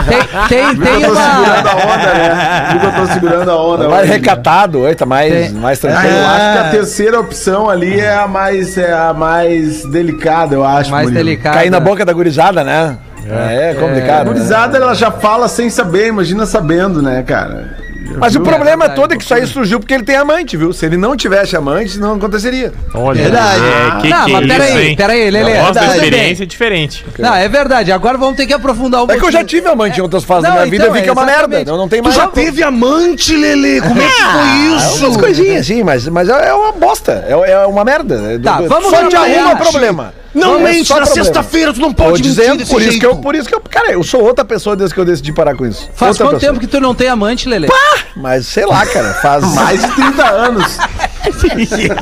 [0.08, 2.68] Tem, tem, Viu tem que eu tô segurando a onda, né?
[2.70, 3.88] Viu que eu tô segurando a onda.
[3.88, 4.16] Mais hoje, né?
[4.16, 5.50] recatado, hoje tá mais, Tem.
[5.52, 6.14] mais Ah, tranquilo.
[6.14, 10.62] eu acho que a terceira opção ali é a mais, é a mais delicada, eu
[10.64, 10.90] acho.
[10.90, 11.24] Mais Murilo.
[11.24, 11.54] delicado.
[11.54, 12.98] Cair na boca da gurizada, né?
[13.26, 14.26] É, A complicado.
[14.26, 14.32] né?
[14.32, 17.76] gurizada, ela já fala sem saber, imagina sabendo, né, cara?
[18.16, 18.49] Mas o viu?
[18.49, 20.72] problema É todo é que isso aí surgiu porque ele tem amante, viu?
[20.72, 22.72] Se ele não tivesse amante, não aconteceria.
[22.94, 23.61] Olha, Verdade.
[23.64, 26.05] É, que Não, que mas é peraí, isso, peraí, Lelê, A voz da verdade.
[26.05, 27.05] experiência é diferente.
[27.18, 27.90] Não, é verdade.
[27.92, 30.44] Agora vamos ter que aprofundar um É que eu já tive amante em outras fases
[30.44, 31.40] Não, da minha vida então, e vi que é é uma merda.
[31.42, 31.66] exatamente.
[31.68, 32.14] Não, não tem Tu mais.
[32.16, 33.80] já teve amante, Lelê?
[33.80, 35.05] Como é que foi isso?
[35.07, 37.24] Umas coisinhas, sim, mas, mas é é uma bosta.
[37.26, 38.38] É, é uma merda.
[38.42, 40.14] Tá, vamos Só te arruma problema.
[40.35, 43.01] Não É mente, na sexta-feira tu não Tô pode mentir dizendo, desse por isso, jeito.
[43.01, 43.61] que eu, por isso que eu.
[43.61, 45.89] Cara, eu sou outra pessoa desde que eu decidi parar com isso.
[45.95, 46.53] Faz outra quanto pessoa.
[46.53, 47.68] tempo que tu não tem amante, Lelê?
[48.14, 49.43] Mas sei lá, cara, faz.
[49.55, 50.79] Mais de 30 anos.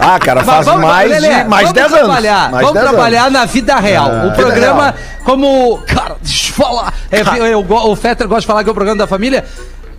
[0.00, 1.98] Ah, cara, faz mais Lelê, de mais vamos 10 anos.
[1.98, 3.32] trabalhar, Mais vamos 10 trabalhar anos.
[3.32, 4.08] na vida real.
[4.28, 4.94] o programa, real.
[5.24, 5.78] como.
[5.86, 6.94] Cara, deixa eu falar.
[7.10, 7.22] É,
[7.52, 9.44] eu go- o Fetter gosta de falar que é o programa da família.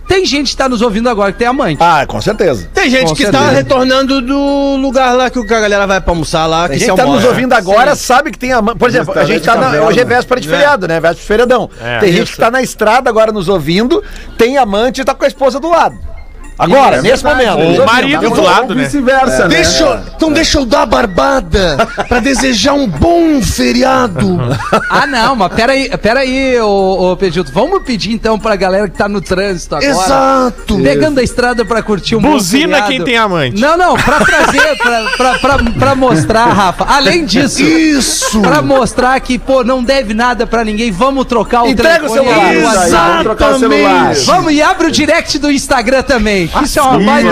[0.08, 1.76] Tem gente que tá nos ouvindo agora que tem amante.
[1.82, 2.68] Ah, com certeza.
[2.72, 3.44] Tem gente Com que certeza.
[3.44, 6.68] tá retornando do lugar lá que o- que a galera vai pra almoçar lá, A
[6.68, 7.28] que gente se tá nos almoça.
[7.28, 8.78] ouvindo agora, sabe que tem amante.
[8.78, 10.94] Por exemplo, a gente tá na, hoje é véspera de feriado, né?
[10.94, 11.70] Véspera de feriadão.
[11.80, 11.98] É.
[11.98, 14.02] tem gente que tá na estrada agora nos ouvindo,
[14.38, 15.96] tem amante e tá com a esposa do lado.
[16.58, 17.56] Agora, nesse é verdade.
[17.58, 17.70] momento.
[17.70, 18.84] Nos o marido do lado, né?
[18.84, 19.56] vice-versa, né?
[19.56, 21.76] Deixa, eu- então deixa eu dar a barbada
[22.08, 24.38] pra desejar um bom feriado.
[24.90, 27.52] Ah, não, mas peraí, peraí, ô, ô Pedrito.
[27.52, 29.90] Vamos pedir então pra galera que tá no trânsito agora.
[29.92, 30.78] Exato.
[30.82, 33.60] Pegando a estrada pra curtir um bom Buzina quem tem amante.
[33.60, 36.84] Não, não, pra trazer, pra, pra, pra, pra mostrar, Rafa.
[36.88, 38.40] Além disso, Isso.
[38.40, 42.38] pra mostrar que, pô, não deve nada pra ninguém, vamos trocar o Entrega telefone celular.
[42.54, 43.08] e o aí, WhatsApp.
[43.08, 44.14] vamos trocar o celular.
[44.24, 46.47] Vamos e abre o direct do Instagram também.
[46.48, 47.30] Que Isso é uma baita.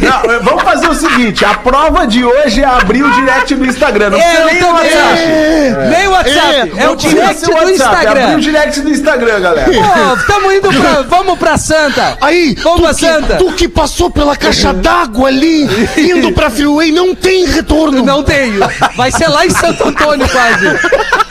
[0.00, 4.10] Não, vamos fazer o seguinte: a prova de hoje é abrir o direct do Instagram.
[4.10, 5.88] Não precisa É, nem eu o WhatsApp.
[5.90, 6.72] Nem o WhatsApp.
[6.76, 8.10] É, o precisa direct do Instagram.
[8.10, 9.70] Abrir o direct do Instagram, galera.
[9.70, 11.02] Pô, tamo indo pra.
[11.02, 12.18] Vamos pra Santa.
[12.20, 13.36] Aí, Vamos pra Santa.
[13.36, 18.04] tu que passou pela caixa d'água ali, indo pra Freeway, não tem retorno.
[18.04, 18.60] Não tenho.
[18.96, 20.66] Vai ser lá em Santo Antônio quase.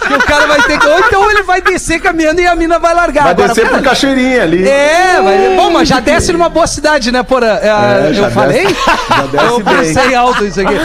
[0.07, 0.87] Que o cara vai ter que.
[0.87, 3.23] Ou então ele vai descer caminhando e a mina vai largar.
[3.23, 4.67] Vai Agora, descer cara, pro Cachoeirinha ali.
[4.67, 7.55] É, mas, bom, mas já desce numa boa cidade, né, Porã?
[7.61, 8.65] É, já eu falei?
[8.67, 8.79] desce-
[9.09, 9.75] já desce eu bem.
[9.77, 10.79] pensei alto isso aqui.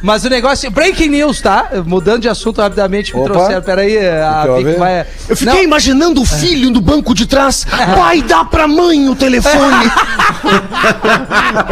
[0.00, 0.70] Mas o negócio.
[0.70, 1.70] Breaking news, tá?
[1.84, 3.32] Mudando de assunto rapidamente, me Opa.
[3.32, 3.62] trouxeram.
[3.62, 4.78] Peraí, a eu Vic ver?
[4.78, 5.04] vai.
[5.28, 7.66] Eu fiquei Não, imaginando o filho no banco de trás.
[7.96, 9.90] Pai, dá pra mãe o telefone.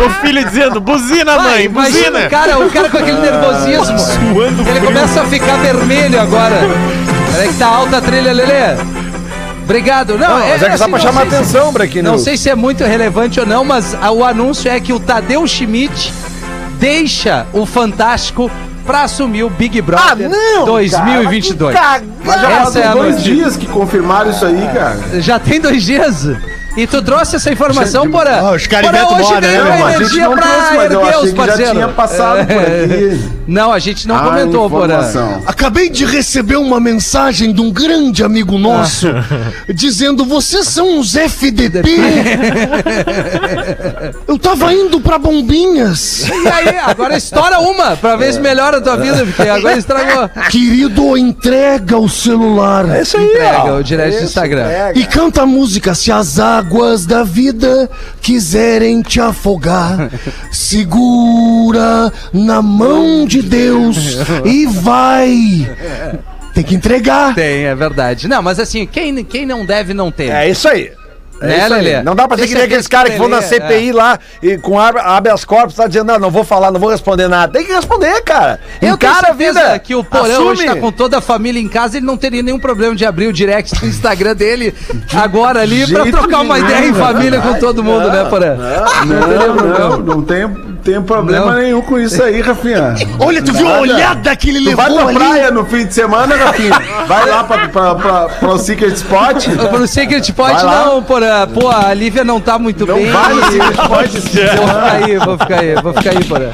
[0.04, 2.26] O filho dizendo, buzina, mãe, buzina.
[2.26, 3.98] o cara, o cara com aquele nervosismo.
[3.98, 4.82] Suando Ele frio.
[4.86, 6.56] começa a ficar vermelho agora.
[7.32, 8.76] Peraí que tá alta a trilha, Lelê.
[9.66, 10.16] Obrigado.
[10.16, 12.12] Não, Não, mas é que só assim, pra não chamar sei se- atenção, Breaking Não
[12.12, 12.22] News.
[12.22, 15.44] sei se é muito relevante ou não, mas a- o anúncio é que o Tadeu
[15.46, 16.12] Schmidt
[16.78, 18.50] deixa o Fantástico
[18.86, 20.30] pra assumir o Big Brother
[20.64, 21.76] 2022.
[22.24, 25.20] Mas já Essa é dois dias que confirmaram isso aí, cara.
[25.20, 26.28] Já tem dois dias?
[26.76, 28.38] E tu trouxe essa informação, Porã?
[28.38, 29.86] Ah, os caras hoje moda, veio né, a meu?
[29.86, 31.72] a gente energia não pra trouxe, erguer os que já parceiros.
[31.72, 33.20] tinha passado por aqui.
[33.46, 35.00] Não, a gente não A comentou, Porã.
[35.46, 39.06] Acabei de receber uma mensagem de um grande amigo nosso
[39.72, 41.88] dizendo: vocês são os FDP.
[44.36, 46.28] Eu tava indo pra Bombinhas.
[46.28, 50.28] E aí, agora estoura uma pra ver se melhora a tua vida, porque agora estragou.
[50.50, 52.86] Querido, entrega o celular.
[52.96, 53.78] É isso aí, Entrega ó.
[53.78, 54.66] o direct do Instagram.
[54.94, 57.88] E canta a música Se as águas da vida
[58.20, 60.10] quiserem te afogar,
[60.52, 63.96] segura na mão de Deus
[64.44, 65.66] e vai.
[66.52, 67.34] Tem que entregar.
[67.34, 68.28] Tem, é verdade.
[68.28, 70.30] Não, mas assim, quem, quem não deve, não tem.
[70.30, 70.92] É isso aí.
[71.40, 71.82] É Né, isso aí.
[71.84, 72.02] Lelê?
[72.02, 74.56] Não dá pra ser que nem é aqueles caras que vão na CPI lá e
[74.56, 77.52] com habe- habeas corpus, tá dizendo, não, não vou falar, não vou responder nada.
[77.52, 78.58] Tem que responder, cara.
[78.80, 79.78] Eu Encara a vida.
[79.78, 82.58] que o Porão hoje tá com toda a família em casa, ele não teria nenhum
[82.58, 84.74] problema de abrir o direct do Instagram dele
[85.14, 88.56] agora ali pra trocar uma ideia em família com todo mundo, né, Porã?
[89.04, 90.48] Não, não, não tem,
[90.86, 91.54] tem problema Não.
[91.54, 92.94] nenhum com isso aí, Rafinha.
[93.18, 95.18] Olha, tu viu a olhada que ele Tu vai levou pra ali?
[95.18, 96.70] praia no fim de semana, Rafinha?
[97.06, 99.46] Vai lá pra, pra, pra, pra o Secret Spot?
[99.70, 100.84] Pro Secret Vai lá.
[100.86, 101.46] não, Porã.
[101.48, 103.10] Pô, a Lívia não tá muito Não bem.
[103.10, 104.10] vai no Secret Spot
[104.56, 106.50] Vou ficar aí, vou ficar aí, vou ficar aí, Porã.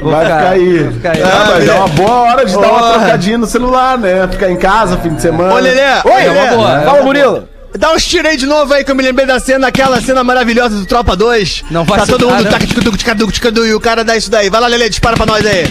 [0.00, 0.78] Vou Vai ficar aí.
[0.82, 1.22] Vou ficar aí.
[1.22, 4.28] Ah, mas é uma boa hora de dar uma trocadinha no celular, né?
[4.30, 5.54] Ficar em casa fim de semana.
[5.54, 5.80] Ô, Lelê!
[6.04, 6.80] Oi, Lelê, uma boa.
[6.82, 7.48] Fala, Murilo.
[7.78, 10.22] Dá uns tira aí de novo aí que eu me lembrei da cena, aquela cena
[10.24, 11.64] maravilhosa do Tropa 2.
[11.70, 14.30] Não vai Tá todo mundo tac, tic, tic, tic, tic, e o cara dá isso
[14.30, 14.48] daí.
[14.50, 15.64] Vai lá, Lelê, dispara pra nós aí.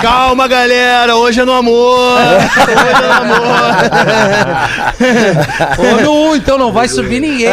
[0.00, 2.18] Calma, galera, hoje é no amor.
[2.64, 3.54] Hoje é no amor.
[5.78, 7.48] Ô, no 1, então não vai subir ninguém.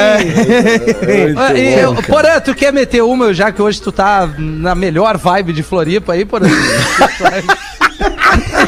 [1.56, 5.54] E eu- Porã, tu quer meter uma, já que hoje tu tá na melhor vibe
[5.54, 6.48] de Floripa aí, Porã?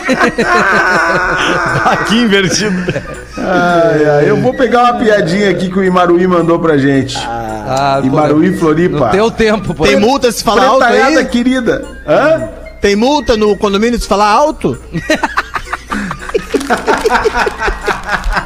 [1.86, 2.93] Aqui invertido.
[3.38, 7.18] Ai, ai, eu vou pegar uma piadinha aqui que o Imaruí mandou pra gente.
[7.18, 9.06] Ah, Imaruí, Floripa.
[9.08, 9.89] No teu tempo, Porã.
[9.89, 11.26] Tem multa se falar alto aí?
[11.26, 11.84] querida.
[12.08, 12.49] Hã?
[12.82, 14.78] Tem multa no condomínio se falar alto?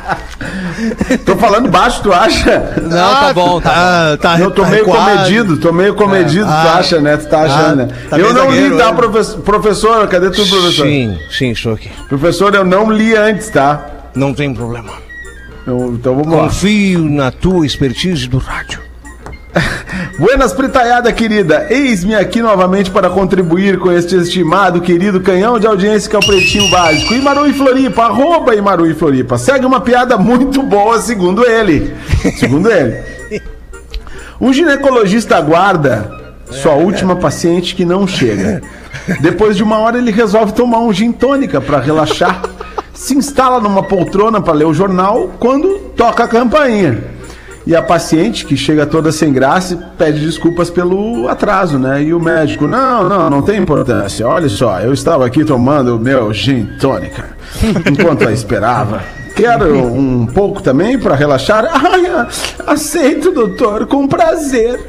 [1.26, 2.74] Tô falando baixo, tu acha?
[2.82, 3.76] Não, tá bom, tá bom.
[3.76, 5.12] Ah, tá Eu tô meio recuado.
[5.18, 6.76] comedido, tô meio comedido, tu Ah.
[6.78, 7.18] acha, né?
[7.18, 7.88] Tu tá achando, né?
[8.10, 8.94] tá eu não li, tá, né?
[8.94, 9.42] professor?
[9.42, 10.86] Professor, cadê tu, professor?
[10.86, 11.90] Sim, sim, estou aqui.
[12.08, 13.86] Professor, eu não li antes, tá?
[14.16, 14.92] Não tem problema.
[15.66, 16.44] Eu- então vamos lá.
[16.44, 18.80] Confio na tua expertise do rádio.
[20.18, 26.10] Buenas Pritaiada querida, eis-me aqui novamente para contribuir com este estimado querido canhão de audiência
[26.10, 27.14] que é o Pretinho Básico.
[27.14, 29.38] Imaru e Floripa, arroba Imaru e Floripa.
[29.38, 31.96] Segue uma piada muito boa, segundo ele.
[32.38, 33.02] Segundo ele.
[34.40, 36.12] Um ginecologista aguarda
[36.52, 38.62] sua última paciente que não chega.
[39.22, 42.42] Depois de uma hora ele resolve tomar um gin tônica para relaxar.
[42.94, 47.17] Se instala numa poltrona para ler o jornal quando toca a campainha.
[47.68, 52.02] E a paciente, que chega toda sem graça, pede desculpas pelo atraso, né?
[52.02, 54.26] E o médico, não, não, não tem importância.
[54.26, 57.26] Olha só, eu estava aqui tomando o meu gin tônica
[57.92, 59.04] enquanto a esperava.
[59.36, 61.68] Quero um pouco também para relaxar?
[61.70, 62.28] Ai,
[62.66, 64.80] aceito, doutor, com prazer.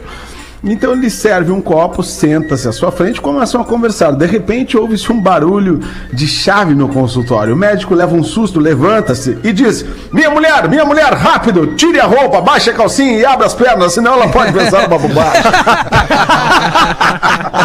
[0.63, 4.11] Então ele serve um copo, senta-se à sua frente e começam a conversar.
[4.13, 5.81] De repente ouve-se um barulho
[6.13, 7.55] de chave no consultório.
[7.55, 12.07] O médico leva um susto, levanta-se e diz: Minha mulher, minha mulher, rápido, tire a
[12.07, 15.43] roupa, baixe a calcinha e abra as pernas, senão ela pode pensar uma bobagem.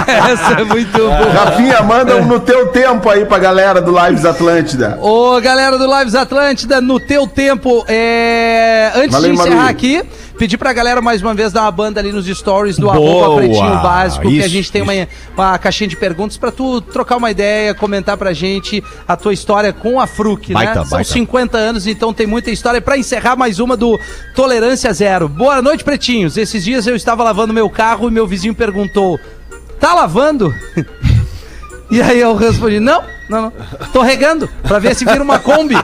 [0.07, 1.31] Essa é muito boa.
[1.31, 4.97] Rafinha, manda um no teu tempo aí pra galera do Lives Atlântida.
[5.01, 8.91] Ô, galera do Lives Atlântida, no teu tempo, é...
[8.95, 10.03] antes Valeu, de encerrar aqui,
[10.37, 13.35] pedir pra galera mais uma vez dar uma banda ali nos stories do Boa, arroba
[13.37, 14.93] Pretinho Básico, que a isso, gente tem uma,
[15.35, 19.71] uma caixinha de perguntas pra tu trocar uma ideia, comentar pra gente a tua história
[19.71, 20.55] com a Fruc, né?
[20.55, 21.11] Baita, São baita.
[21.11, 22.81] 50 anos, então tem muita história.
[22.81, 23.99] Pra encerrar, mais uma do
[24.35, 25.27] Tolerância Zero.
[25.29, 26.37] Boa noite, Pretinhos.
[26.37, 29.19] Esses dias eu estava lavando meu carro e meu vizinho perguntou,
[29.79, 30.53] tá lavando?
[31.91, 33.53] E aí eu respondi, não, não, não.
[33.91, 35.75] Tô regando, pra ver se vira uma Kombi.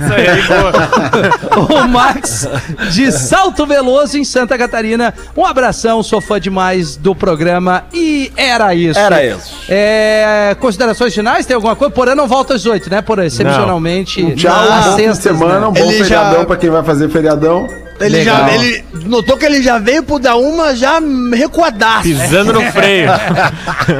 [0.00, 1.84] Essa aí é boa.
[1.84, 2.48] o Max
[2.90, 5.14] de Salto Veloso, em Santa Catarina.
[5.36, 8.98] Um abração, sou fã demais do programa e era isso.
[8.98, 9.54] Era isso.
[9.68, 11.46] É, considerações finais?
[11.46, 11.92] Tem alguma coisa?
[11.94, 13.24] Porã não volta às 18, né, Porã?
[13.24, 14.22] Excepcionalmente.
[14.22, 15.66] Um tchau, um bom fim de sextas, semana, né?
[15.66, 17.66] um bom Ele já- feriadão pra quem vai fazer feriadão.
[18.00, 18.36] Ele Legal.
[18.38, 18.54] já.
[18.54, 20.98] Ele notou que ele já veio por dar uma já
[21.32, 22.02] recuadaço.
[22.02, 23.08] Pisando no freio.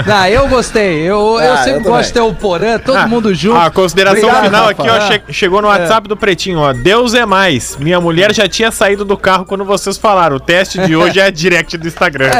[0.04, 0.98] Não, eu gostei.
[1.02, 1.73] Eu, eu Ah, sempre eu também.
[1.80, 3.58] Gosto de ter o Porã, todo mundo junto.
[3.58, 4.82] A consideração Obrigado, final Rafa.
[4.82, 5.00] aqui, ó, Ah.
[5.26, 6.72] che- chegou no WhatsApp do Pretinho, ó.
[6.72, 7.76] Deus é mais.
[7.78, 10.36] Minha mulher já tinha saído do carro quando vocês falaram.
[10.36, 12.30] O teste de hoje é direct do Instagram.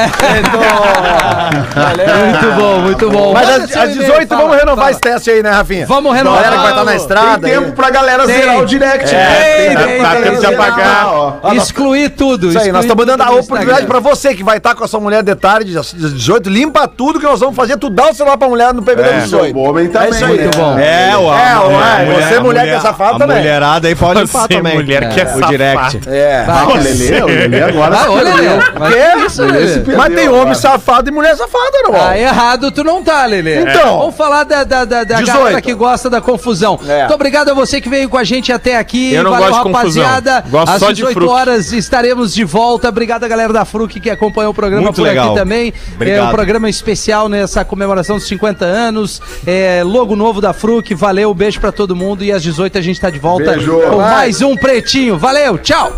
[2.30, 3.32] Muito bom, muito bom.
[3.32, 4.90] Mas às, seu às e-mail, 18 fala, vamos renovar fala.
[4.90, 5.86] esse teste aí, né, Rafinha?
[5.86, 6.42] Vamos renovar.
[6.42, 7.46] Galera que vai estar na estrada.
[7.46, 7.72] Tem tempo aí.
[7.72, 8.36] pra galera Tem.
[8.36, 9.34] zerar o direct, É, né?
[9.34, 10.40] tem, tempo tem, tem, galera tem.
[10.40, 11.54] zerar apagar.
[11.56, 12.48] Excluir tudo.
[12.48, 15.00] Isso aí, nós estamos dando a oportunidade pra você que vai estar com a sua
[15.00, 18.36] mulher de tarde, às 18, limpa tudo que nós vamos fazer, tu dá o celular
[18.36, 19.56] pra mulher no PBD É, 18.
[19.58, 20.36] o homem também, É isso aí.
[20.36, 20.42] né?
[20.44, 20.78] Muito bom.
[20.78, 21.52] É, ué.
[21.52, 23.36] É, ué, você mulher que é safado a também.
[23.38, 24.74] mulherada aí pode limpar Você, também.
[24.74, 26.00] mulher que é o direct.
[26.08, 26.44] É.
[26.48, 28.34] Ah, o Lelê, o Lelê agora Ah, olha.
[28.34, 28.48] Lelê.
[28.78, 31.94] Mas isso, Lelê Mas tem homem safado e mulher safada, não?
[32.00, 33.60] Ah, errado tu não tá, Lelê.
[33.62, 33.98] Então.
[33.98, 35.26] Vamos falar da, da, da, da 18.
[35.38, 36.78] galera que gosta da confusão.
[36.86, 37.00] É.
[37.00, 39.12] Muito obrigado a você que veio com a gente até aqui.
[39.14, 40.02] Eu não Valeu, gosto de confusão.
[40.04, 40.44] rapaziada.
[40.48, 41.32] Gosto Às só de 18 fruque.
[41.32, 42.88] horas estaremos de volta.
[42.88, 45.26] Obrigado a galera da Fruc que acompanhou o programa Muito por legal.
[45.28, 45.68] aqui também.
[45.68, 46.28] É Obrigado.
[46.28, 49.13] um programa especial nessa comemoração dos 50 anos.
[49.46, 50.94] É, logo novo da Fruc.
[50.94, 52.24] Valeu, beijo pra todo mundo.
[52.24, 53.72] E às 18 a gente tá de volta Beijo.
[53.80, 54.14] com Vai.
[54.14, 55.18] mais um Pretinho.
[55.18, 55.92] Valeu, tchau!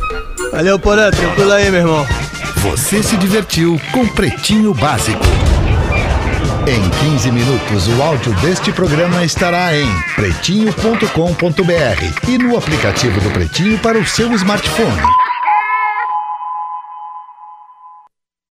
[0.53, 1.11] Valeu, Porã.
[1.11, 2.07] Tranquilo aí, meu irmão.
[2.59, 5.23] Você se divertiu com Pretinho Básico.
[6.67, 9.87] Em 15 minutos, o áudio deste programa estará em
[10.17, 15.01] pretinho.com.br e no aplicativo do Pretinho para o seu smartphone.